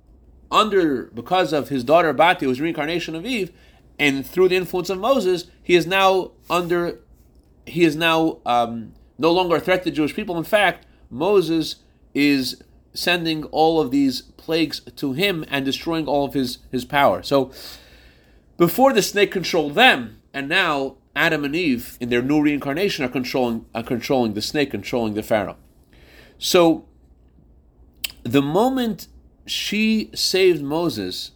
under 0.50 1.04
because 1.06 1.52
of 1.52 1.68
his 1.68 1.84
daughter 1.84 2.12
Bati, 2.12 2.44
who 2.44 2.48
was 2.48 2.60
reincarnation 2.60 3.14
of 3.14 3.26
Eve, 3.26 3.52
and 3.98 4.26
through 4.26 4.48
the 4.48 4.56
influence 4.56 4.90
of 4.90 4.98
Moses, 4.98 5.46
he 5.62 5.74
is 5.74 5.86
now 5.86 6.32
under 6.48 7.00
he 7.66 7.84
is 7.84 7.94
now 7.94 8.38
um, 8.46 8.94
no 9.18 9.30
longer 9.30 9.56
a 9.56 9.60
threat 9.60 9.84
to 9.84 9.90
Jewish 9.90 10.14
people. 10.14 10.38
In 10.38 10.44
fact, 10.44 10.86
Moses 11.10 11.76
is 12.14 12.62
sending 12.92 13.44
all 13.44 13.80
of 13.80 13.90
these 13.90 14.22
plagues 14.22 14.80
to 14.96 15.12
him 15.12 15.44
and 15.48 15.64
destroying 15.64 16.06
all 16.06 16.24
of 16.24 16.34
his 16.34 16.58
his 16.70 16.84
power. 16.84 17.22
So 17.22 17.52
before 18.56 18.92
the 18.92 19.02
snake 19.02 19.32
controlled 19.32 19.74
them, 19.74 20.20
and 20.34 20.48
now 20.48 20.96
Adam 21.14 21.44
and 21.44 21.56
Eve 21.56 21.96
in 22.00 22.08
their 22.08 22.22
new 22.22 22.42
reincarnation 22.42 23.04
are 23.04 23.08
controlling 23.08 23.66
are 23.74 23.82
controlling 23.82 24.34
the 24.34 24.42
snake, 24.42 24.70
controlling 24.70 25.14
the 25.14 25.22
Pharaoh. 25.22 25.56
So 26.38 26.86
the 28.22 28.42
moment 28.42 29.08
she 29.46 30.10
saved 30.14 30.62
Moses, 30.62 31.32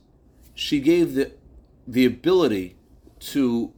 she 0.54 0.80
gave 0.80 1.14
the 1.14 1.32
the 1.86 2.04
ability 2.04 2.76
to 3.20 3.72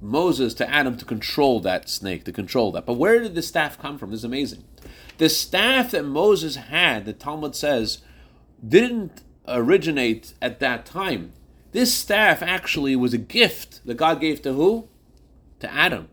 Moses 0.00 0.54
to 0.54 0.68
Adam 0.68 0.96
to 0.96 1.04
control 1.04 1.60
that 1.60 1.88
snake, 1.88 2.24
to 2.24 2.32
control 2.32 2.70
that. 2.72 2.86
But 2.86 2.94
where 2.94 3.20
did 3.20 3.34
the 3.34 3.42
staff 3.42 3.78
come 3.78 3.98
from? 3.98 4.10
This 4.10 4.20
is 4.20 4.24
amazing. 4.24 4.64
The 5.18 5.28
staff 5.28 5.90
that 5.90 6.04
Moses 6.04 6.56
had, 6.56 7.04
the 7.04 7.12
Talmud 7.12 7.54
says, 7.54 7.98
didn't 8.66 9.22
originate 9.46 10.34
at 10.40 10.60
that 10.60 10.86
time. 10.86 11.32
This 11.72 11.92
staff 11.94 12.42
actually 12.42 12.96
was 12.96 13.12
a 13.12 13.18
gift 13.18 13.84
that 13.84 13.96
God 13.96 14.20
gave 14.20 14.42
to 14.42 14.54
who? 14.54 14.88
To 15.60 15.72
Adam. 15.72 16.08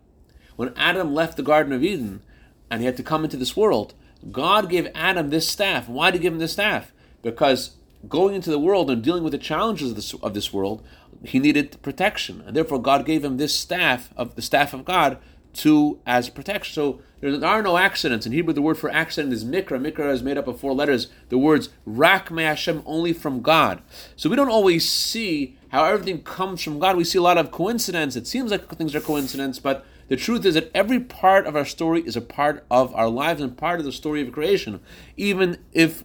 When 0.56 0.74
Adam 0.76 1.14
left 1.14 1.38
the 1.38 1.44
Garden 1.44 1.74
of 1.74 1.84
Eden 1.84 2.22
and 2.70 2.82
he 2.82 2.86
had 2.86 2.98
to 2.98 3.04
come 3.04 3.24
into 3.24 3.38
this 3.38 3.56
world, 3.56 3.94
God 4.32 4.70
gave 4.70 4.88
Adam 4.96 5.30
this 5.30 5.48
staff. 5.48 5.88
Why 5.88 6.12
did 6.12 6.18
he 6.18 6.24
give 6.24 6.34
him 6.34 6.40
this 6.40 6.54
staff? 6.54 6.92
Because 7.22 7.76
going 8.10 8.36
into 8.36 8.50
the 8.50 8.60
world 8.60 8.90
and 8.90 9.04
dealing 9.04 9.24
with 9.24 9.32
the 9.32 9.38
challenges 9.38 9.92
of 9.92 9.96
this, 9.96 10.14
of 10.16 10.34
this 10.34 10.52
world, 10.52 10.86
he 11.24 11.40
needed 11.40 11.82
protection, 11.82 12.44
and 12.46 12.56
therefore 12.56 12.82
God 12.82 13.06
gave 13.06 13.24
him 13.24 13.38
this 13.38 13.58
staff 13.58 14.10
of 14.16 14.36
the 14.36 14.42
staff 14.42 14.74
of 14.74 14.86
God 14.86 15.18
to 15.56 16.00
as 16.06 16.30
protection. 16.30 16.74
So 16.74 17.02
there 17.22 17.44
are 17.46 17.62
no 17.62 17.78
accidents. 17.78 18.26
In 18.26 18.32
Hebrew, 18.32 18.54
the 18.54 18.62
word 18.62 18.78
for 18.78 18.90
accident 18.90 19.34
is 19.34 19.44
mikra. 19.44 19.80
Mikra 19.80 20.12
is 20.12 20.22
made 20.22 20.38
up 20.38 20.48
of 20.48 20.60
four 20.60 20.74
letters. 20.74 21.08
The 21.30 21.38
words 21.38 21.70
rak 21.86 22.30
me 22.30 22.44
Hashem, 22.44 22.84
only 22.86 23.14
from 23.14 23.42
God. 23.42 23.82
So 24.16 24.30
we 24.30 24.36
don't 24.36 24.50
always 24.50 24.90
see 24.90 25.58
how 25.70 25.86
everything 25.86 26.24
comes 26.24 26.62
from 26.62 26.80
God. 26.80 26.98
We 26.98 27.04
see 27.04 27.18
a 27.18 27.24
lot 27.24 27.38
of 27.38 27.52
coincidence. 27.52 28.16
It 28.16 28.28
seems 28.28 28.52
like 28.52 28.68
things 28.76 28.94
are 28.96 29.02
coincidence, 29.02 29.60
but 29.60 29.86
the 30.08 30.16
truth 30.16 30.46
is 30.46 30.54
that 30.54 30.70
every 30.74 31.00
part 31.00 31.48
of 31.48 31.56
our 31.56 31.66
story 31.66 32.02
is 32.02 32.16
a 32.16 32.22
part 32.22 32.66
of 32.70 32.94
our 32.94 33.10
lives 33.10 33.42
and 33.42 33.58
part 33.58 33.80
of 33.80 33.86
the 33.86 33.92
story 33.92 34.22
of 34.22 34.32
creation. 34.32 34.80
Even 35.18 35.58
if 35.74 36.04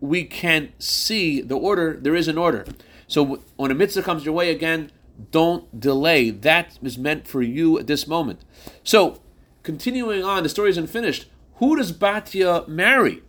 we 0.00 0.24
can't 0.24 0.70
see 0.82 1.40
the 1.40 1.56
order, 1.56 1.96
there 2.00 2.14
is 2.14 2.28
an 2.28 2.36
order. 2.36 2.66
So 3.06 3.40
when 3.56 3.70
a 3.70 3.74
mitzvah 3.74 4.02
comes 4.02 4.24
your 4.24 4.34
way 4.34 4.50
again, 4.50 4.90
don't 5.30 5.80
delay. 5.80 6.30
That 6.30 6.78
is 6.82 6.98
meant 6.98 7.26
for 7.26 7.42
you 7.42 7.78
at 7.78 7.86
this 7.86 8.06
moment. 8.06 8.40
So, 8.82 9.20
continuing 9.62 10.24
on, 10.24 10.42
the 10.42 10.48
story 10.48 10.70
isn't 10.70 10.88
finished. 10.88 11.26
Who 11.56 11.76
does 11.76 11.92
Batia 11.92 12.66
marry? 12.68 13.22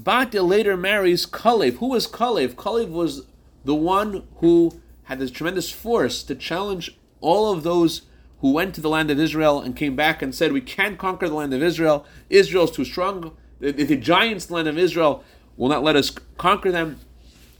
Batia 0.00 0.46
later 0.46 0.76
marries 0.76 1.26
Kalev. 1.26 1.78
Who 1.78 1.88
was 1.88 2.06
Kalev? 2.06 2.54
Kalev 2.54 2.90
was 2.90 3.26
the 3.64 3.74
one 3.74 4.26
who 4.38 4.80
had 5.04 5.18
this 5.18 5.30
tremendous 5.30 5.70
force 5.70 6.22
to 6.24 6.34
challenge 6.34 6.98
all 7.20 7.52
of 7.52 7.62
those 7.62 8.02
who 8.40 8.52
went 8.52 8.74
to 8.74 8.80
the 8.80 8.88
land 8.88 9.10
of 9.10 9.18
Israel 9.18 9.60
and 9.60 9.76
came 9.76 9.96
back 9.96 10.22
and 10.22 10.34
said, 10.34 10.52
We 10.52 10.60
can't 10.60 10.98
conquer 10.98 11.28
the 11.28 11.34
land 11.34 11.54
of 11.54 11.62
Israel. 11.62 12.04
Israel 12.28 12.64
is 12.64 12.70
too 12.70 12.84
strong. 12.84 13.36
The, 13.60 13.72
the 13.72 13.96
giants 13.96 14.46
in 14.46 14.48
the 14.48 14.54
land 14.54 14.68
of 14.68 14.78
Israel 14.78 15.24
will 15.56 15.68
not 15.68 15.82
let 15.82 15.96
us 15.96 16.10
conquer 16.36 16.70
them. 16.70 17.00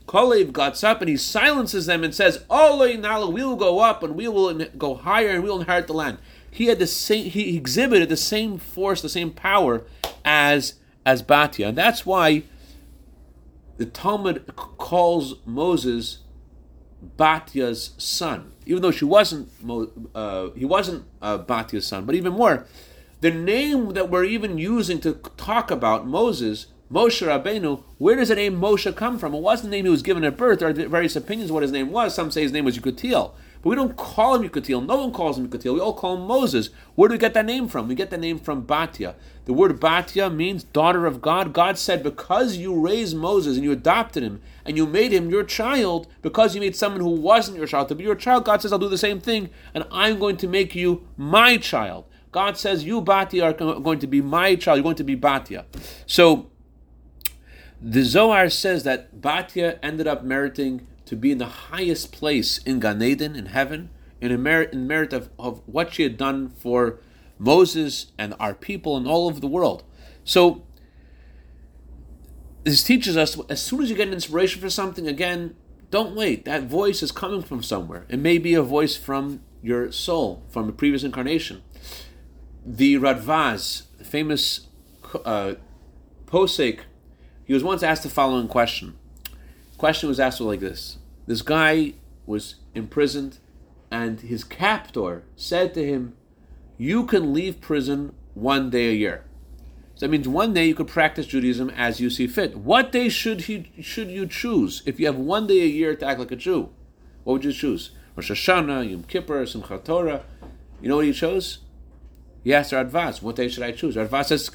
Kalev 0.06 0.52
gets 0.52 0.84
up 0.84 1.00
and 1.00 1.08
he 1.08 1.16
silences 1.16 1.86
them 1.86 2.04
and 2.04 2.14
says, 2.14 2.44
"Olay 2.48 2.98
nala, 2.98 3.28
we 3.28 3.44
will 3.44 3.56
go 3.56 3.80
up 3.80 4.02
and 4.02 4.14
we 4.14 4.28
will 4.28 4.54
go 4.78 4.94
higher 4.94 5.30
and 5.30 5.42
we 5.42 5.50
will 5.50 5.60
inherit 5.60 5.86
the 5.86 5.92
land." 5.92 6.18
He 6.50 6.66
had 6.66 6.78
the 6.78 6.86
same. 6.86 7.28
He 7.30 7.56
exhibited 7.56 8.08
the 8.08 8.16
same 8.16 8.58
force, 8.58 9.02
the 9.02 9.08
same 9.08 9.30
power 9.30 9.82
as 10.24 10.74
as 11.04 11.22
Batia, 11.22 11.68
and 11.68 11.78
that's 11.78 12.06
why 12.06 12.44
the 13.76 13.86
Talmud 13.86 14.50
calls 14.56 15.34
Moses 15.44 16.18
Batia's 17.18 17.92
son, 17.98 18.52
even 18.64 18.82
though 18.82 18.90
she 18.90 19.04
wasn't. 19.04 19.50
Uh, 20.14 20.50
he 20.50 20.64
wasn't 20.64 21.04
uh, 21.20 21.38
Batia's 21.38 21.86
son, 21.86 22.06
but 22.06 22.14
even 22.14 22.32
more, 22.32 22.66
the 23.20 23.30
name 23.30 23.90
that 23.94 24.10
we're 24.10 24.24
even 24.24 24.56
using 24.56 25.00
to 25.00 25.14
talk 25.36 25.70
about 25.70 26.06
Moses 26.06 26.68
Moshe 26.90 27.26
Rabbeinu, 27.26 27.82
where 27.98 28.14
does 28.14 28.28
the 28.28 28.36
name 28.36 28.60
Moshe 28.60 28.94
come 28.94 29.18
from? 29.18 29.34
It 29.34 29.40
wasn't 29.40 29.70
the 29.70 29.76
name 29.76 29.86
he 29.86 29.90
was 29.90 30.02
given 30.02 30.22
at 30.22 30.36
birth. 30.36 30.60
There 30.60 30.68
are 30.68 30.72
various 30.72 31.16
opinions 31.16 31.50
what 31.50 31.62
his 31.62 31.72
name 31.72 31.90
was. 31.90 32.14
Some 32.14 32.30
say 32.30 32.42
his 32.42 32.52
name 32.52 32.64
was 32.64 32.78
Yekutiel. 32.78 33.32
But 33.60 33.70
we 33.70 33.74
don't 33.74 33.96
call 33.96 34.36
him 34.36 34.48
Yukatil. 34.48 34.86
No 34.86 34.98
one 34.98 35.12
calls 35.12 35.36
him 35.36 35.48
Yukatil. 35.48 35.74
We 35.74 35.80
all 35.80 35.94
call 35.94 36.14
him 36.16 36.28
Moses. 36.28 36.70
Where 36.94 37.08
do 37.08 37.14
we 37.14 37.18
get 37.18 37.34
that 37.34 37.46
name 37.46 37.66
from? 37.66 37.88
We 37.88 37.96
get 37.96 38.10
the 38.10 38.16
name 38.16 38.38
from 38.38 38.64
Batya. 38.64 39.14
The 39.46 39.52
word 39.52 39.80
Batya 39.80 40.32
means 40.32 40.62
daughter 40.62 41.06
of 41.06 41.20
God. 41.20 41.52
God 41.52 41.76
said, 41.76 42.04
because 42.04 42.56
you 42.56 42.78
raised 42.78 43.16
Moses 43.16 43.56
and 43.56 43.64
you 43.64 43.72
adopted 43.72 44.22
him 44.22 44.40
and 44.64 44.76
you 44.76 44.86
made 44.86 45.12
him 45.12 45.28
your 45.28 45.42
child, 45.42 46.06
because 46.22 46.54
you 46.54 46.60
made 46.60 46.76
someone 46.76 47.00
who 47.00 47.10
wasn't 47.10 47.56
your 47.56 47.66
child 47.66 47.88
to 47.88 47.96
be 47.96 48.04
your 48.04 48.14
child, 48.14 48.44
God 48.44 48.62
says, 48.62 48.72
I'll 48.72 48.78
do 48.78 48.88
the 48.88 48.96
same 48.96 49.20
thing 49.20 49.50
and 49.74 49.84
I'm 49.90 50.20
going 50.20 50.36
to 50.36 50.46
make 50.46 50.76
you 50.76 51.08
my 51.16 51.56
child. 51.56 52.04
God 52.30 52.56
says, 52.56 52.84
you 52.84 53.02
Batya 53.02 53.42
are 53.42 53.80
going 53.80 53.98
to 53.98 54.06
be 54.06 54.20
my 54.20 54.54
child. 54.54 54.76
You're 54.76 54.84
going 54.84 54.96
to 54.96 55.04
be 55.04 55.16
Batya. 55.16 55.64
So 56.06 56.50
the 57.80 58.02
Zohar 58.02 58.48
says 58.48 58.84
that 58.84 59.20
Batya 59.20 59.78
ended 59.82 60.06
up 60.06 60.24
meriting 60.24 60.86
to 61.04 61.16
be 61.16 61.30
in 61.30 61.38
the 61.38 61.46
highest 61.46 62.12
place 62.12 62.58
in 62.58 62.80
Gan 62.80 63.02
Eden, 63.02 63.36
in 63.36 63.46
heaven, 63.46 63.90
in 64.20 64.32
a 64.32 64.38
merit, 64.38 64.72
in 64.72 64.86
merit 64.86 65.12
of, 65.12 65.30
of 65.38 65.62
what 65.66 65.94
she 65.94 66.02
had 66.02 66.16
done 66.16 66.48
for 66.48 66.98
Moses 67.38 68.06
and 68.18 68.34
our 68.40 68.54
people 68.54 68.96
and 68.96 69.06
all 69.06 69.26
over 69.26 69.40
the 69.40 69.46
world. 69.46 69.84
So 70.24 70.64
this 72.64 72.82
teaches 72.82 73.16
us 73.16 73.38
as 73.48 73.62
soon 73.62 73.82
as 73.82 73.90
you 73.90 73.96
get 73.96 74.08
an 74.08 74.14
inspiration 74.14 74.60
for 74.60 74.70
something, 74.70 75.06
again, 75.06 75.54
don't 75.90 76.16
wait. 76.16 76.44
That 76.44 76.64
voice 76.64 77.02
is 77.02 77.12
coming 77.12 77.42
from 77.42 77.62
somewhere. 77.62 78.06
It 78.08 78.18
may 78.18 78.38
be 78.38 78.54
a 78.54 78.62
voice 78.62 78.96
from 78.96 79.42
your 79.62 79.92
soul, 79.92 80.42
from 80.48 80.68
a 80.68 80.72
previous 80.72 81.04
incarnation. 81.04 81.62
The 82.64 82.96
Radvaz, 82.96 83.82
the 83.98 84.04
famous 84.04 84.66
uh, 85.24 85.54
posek, 86.26 86.80
he 87.46 87.54
was 87.54 87.64
once 87.64 87.82
asked 87.82 88.02
the 88.02 88.10
following 88.10 88.48
question. 88.48 88.98
The 89.24 89.78
question 89.78 90.08
was 90.08 90.20
asked 90.20 90.40
like 90.40 90.60
this: 90.60 90.98
This 91.26 91.42
guy 91.42 91.94
was 92.26 92.56
imprisoned, 92.74 93.38
and 93.90 94.20
his 94.20 94.44
captor 94.44 95.22
said 95.36 95.72
to 95.74 95.86
him, 95.86 96.14
"You 96.76 97.06
can 97.06 97.32
leave 97.32 97.60
prison 97.60 98.12
one 98.34 98.68
day 98.68 98.88
a 98.88 98.94
year." 98.94 99.24
So 99.94 100.04
that 100.04 100.10
means 100.10 100.28
one 100.28 100.52
day 100.52 100.66
you 100.66 100.74
could 100.74 100.88
practice 100.88 101.24
Judaism 101.24 101.70
as 101.70 102.00
you 102.00 102.10
see 102.10 102.26
fit. 102.26 102.58
What 102.58 102.92
day 102.92 103.08
should 103.08 103.42
he 103.42 103.72
should 103.80 104.10
you 104.10 104.26
choose 104.26 104.82
if 104.84 105.00
you 105.00 105.06
have 105.06 105.16
one 105.16 105.46
day 105.46 105.62
a 105.62 105.66
year 105.66 105.94
to 105.94 106.04
act 106.04 106.20
like 106.20 106.32
a 106.32 106.36
Jew? 106.36 106.68
What 107.24 107.34
would 107.34 107.44
you 107.44 107.52
choose? 107.52 107.92
Rosh 108.16 108.30
Hashanah, 108.30 108.90
Yom 108.90 109.04
Kippur, 109.04 109.44
Simchat 109.44 109.84
Torah. 109.84 110.24
You 110.82 110.88
know 110.88 110.96
what 110.96 111.06
he 111.06 111.12
chose? 111.12 111.58
He 112.44 112.54
asked 112.54 112.72
Radvaz, 112.72 113.22
what 113.22 113.36
day 113.36 113.48
should 113.48 113.62
I 113.62 113.72
choose? 113.72 113.96
Radvaz 113.96 114.26
says, 114.26 114.50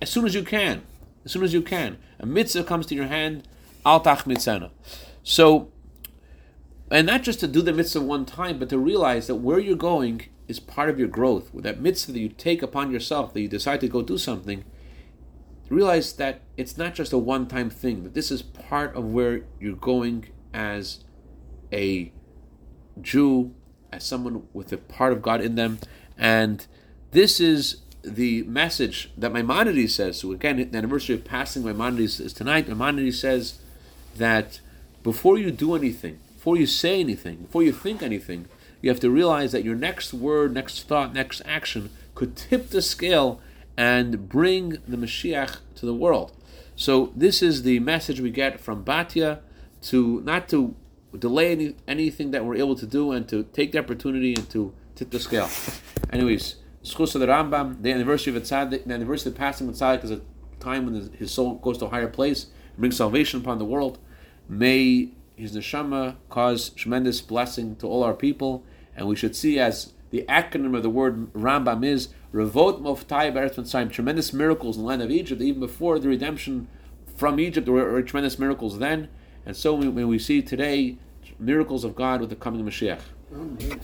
as 0.00 0.10
soon 0.10 0.24
as 0.24 0.34
you 0.34 0.42
can. 0.42 0.82
As 1.26 1.32
soon 1.32 1.42
as 1.42 1.52
you 1.52 1.60
can. 1.60 1.98
A 2.20 2.24
mitzvah 2.24 2.62
comes 2.62 2.86
to 2.86 2.94
your 2.94 3.08
hand, 3.08 3.48
al 3.84 3.98
tach 3.98 4.24
mitzana. 4.26 4.70
So, 5.24 5.72
and 6.88 7.04
not 7.04 7.24
just 7.24 7.40
to 7.40 7.48
do 7.48 7.62
the 7.62 7.72
mitzvah 7.72 8.00
one 8.00 8.24
time, 8.24 8.60
but 8.60 8.68
to 8.68 8.78
realize 8.78 9.26
that 9.26 9.34
where 9.34 9.58
you're 9.58 9.76
going 9.76 10.22
is 10.46 10.60
part 10.60 10.88
of 10.88 11.00
your 11.00 11.08
growth. 11.08 11.52
With 11.52 11.64
that 11.64 11.80
mitzvah 11.80 12.12
that 12.12 12.20
you 12.20 12.28
take 12.28 12.62
upon 12.62 12.92
yourself, 12.92 13.34
that 13.34 13.40
you 13.40 13.48
decide 13.48 13.80
to 13.80 13.88
go 13.88 14.02
do 14.02 14.16
something, 14.16 14.64
realize 15.68 16.12
that 16.12 16.42
it's 16.56 16.78
not 16.78 16.94
just 16.94 17.12
a 17.12 17.18
one 17.18 17.48
time 17.48 17.70
thing, 17.70 18.04
that 18.04 18.14
this 18.14 18.30
is 18.30 18.42
part 18.42 18.94
of 18.94 19.04
where 19.06 19.42
you're 19.58 19.74
going 19.74 20.26
as 20.54 21.04
a 21.72 22.12
Jew, 23.02 23.52
as 23.92 24.04
someone 24.04 24.46
with 24.52 24.72
a 24.72 24.78
part 24.78 25.12
of 25.12 25.22
God 25.22 25.40
in 25.40 25.56
them. 25.56 25.80
And 26.16 26.64
this 27.10 27.40
is 27.40 27.82
the 28.06 28.42
message 28.44 29.10
that 29.16 29.32
Maimonides 29.32 29.94
says. 29.94 30.20
So 30.20 30.32
again, 30.32 30.56
the 30.70 30.78
anniversary 30.78 31.14
of 31.14 31.24
passing 31.24 31.64
Maimonides 31.64 32.20
is 32.20 32.32
tonight. 32.32 32.68
Maimonides 32.68 33.20
says 33.20 33.58
that 34.16 34.60
before 35.02 35.38
you 35.38 35.50
do 35.50 35.74
anything, 35.74 36.18
before 36.36 36.56
you 36.56 36.66
say 36.66 37.00
anything, 37.00 37.38
before 37.38 37.62
you 37.62 37.72
think 37.72 38.02
anything, 38.02 38.46
you 38.80 38.90
have 38.90 39.00
to 39.00 39.10
realize 39.10 39.52
that 39.52 39.64
your 39.64 39.74
next 39.74 40.14
word, 40.14 40.54
next 40.54 40.86
thought, 40.86 41.12
next 41.12 41.42
action 41.44 41.90
could 42.14 42.36
tip 42.36 42.70
the 42.70 42.82
scale 42.82 43.40
and 43.76 44.28
bring 44.28 44.78
the 44.86 44.96
Mashiach 44.96 45.58
to 45.74 45.86
the 45.86 45.94
world. 45.94 46.32
So 46.76 47.12
this 47.16 47.42
is 47.42 47.62
the 47.62 47.80
message 47.80 48.20
we 48.20 48.30
get 48.30 48.60
from 48.60 48.84
Batya 48.84 49.40
to 49.82 50.20
not 50.22 50.48
to 50.50 50.74
delay 51.18 51.52
any, 51.52 51.74
anything 51.88 52.30
that 52.30 52.44
we're 52.44 52.56
able 52.56 52.76
to 52.76 52.86
do 52.86 53.12
and 53.12 53.28
to 53.28 53.44
take 53.44 53.72
the 53.72 53.78
opportunity 53.78 54.34
and 54.34 54.48
to 54.50 54.72
tip 54.94 55.10
the 55.10 55.20
scale. 55.20 55.48
Anyways, 56.12 56.56
Schus 56.86 57.16
of 57.16 57.20
the 57.20 57.26
Rambam, 57.26 57.82
the 57.82 57.90
anniversary 57.90 58.36
of 58.36 58.40
Tzaddik, 58.44 58.84
the 58.84 58.94
anniversary 58.94 59.30
of 59.30 59.34
the 59.34 59.38
passing 59.38 59.68
of 59.68 59.74
Tzaddik 59.74 60.04
is 60.04 60.12
a 60.12 60.20
time 60.60 60.86
when 60.86 61.10
his 61.18 61.32
soul 61.32 61.56
goes 61.56 61.78
to 61.78 61.86
a 61.86 61.88
higher 61.88 62.06
place, 62.06 62.46
brings 62.78 62.96
salvation 62.96 63.40
upon 63.40 63.58
the 63.58 63.64
world. 63.64 63.98
May 64.48 65.08
his 65.34 65.56
neshama 65.56 66.14
cause 66.30 66.70
tremendous 66.70 67.20
blessing 67.20 67.74
to 67.76 67.88
all 67.88 68.04
our 68.04 68.14
people, 68.14 68.64
and 68.94 69.08
we 69.08 69.16
should 69.16 69.34
see 69.34 69.58
as 69.58 69.94
the 70.10 70.24
acronym 70.28 70.76
of 70.76 70.84
the 70.84 70.90
word 70.90 71.32
Rambam 71.32 71.84
is 71.84 72.08
Revot 72.32 72.80
Moftai 72.80 73.32
Beretz 73.32 73.90
tremendous 73.90 74.32
miracles 74.32 74.76
in 74.76 74.82
the 74.82 74.88
land 74.88 75.02
of 75.02 75.10
Egypt, 75.10 75.42
even 75.42 75.58
before 75.58 75.98
the 75.98 76.08
redemption 76.08 76.68
from 77.16 77.40
Egypt, 77.40 77.64
there 77.64 77.74
were 77.74 78.02
tremendous 78.02 78.38
miracles 78.38 78.78
then, 78.78 79.08
and 79.44 79.56
so 79.56 79.74
when 79.74 80.06
we 80.06 80.20
see 80.20 80.40
today 80.40 80.98
miracles 81.40 81.82
of 81.82 81.96
God 81.96 82.20
with 82.20 82.30
the 82.30 82.36
coming 82.36 82.60
of 82.60 82.66
Mashiach. 82.66 83.00
Amen. 83.34 83.80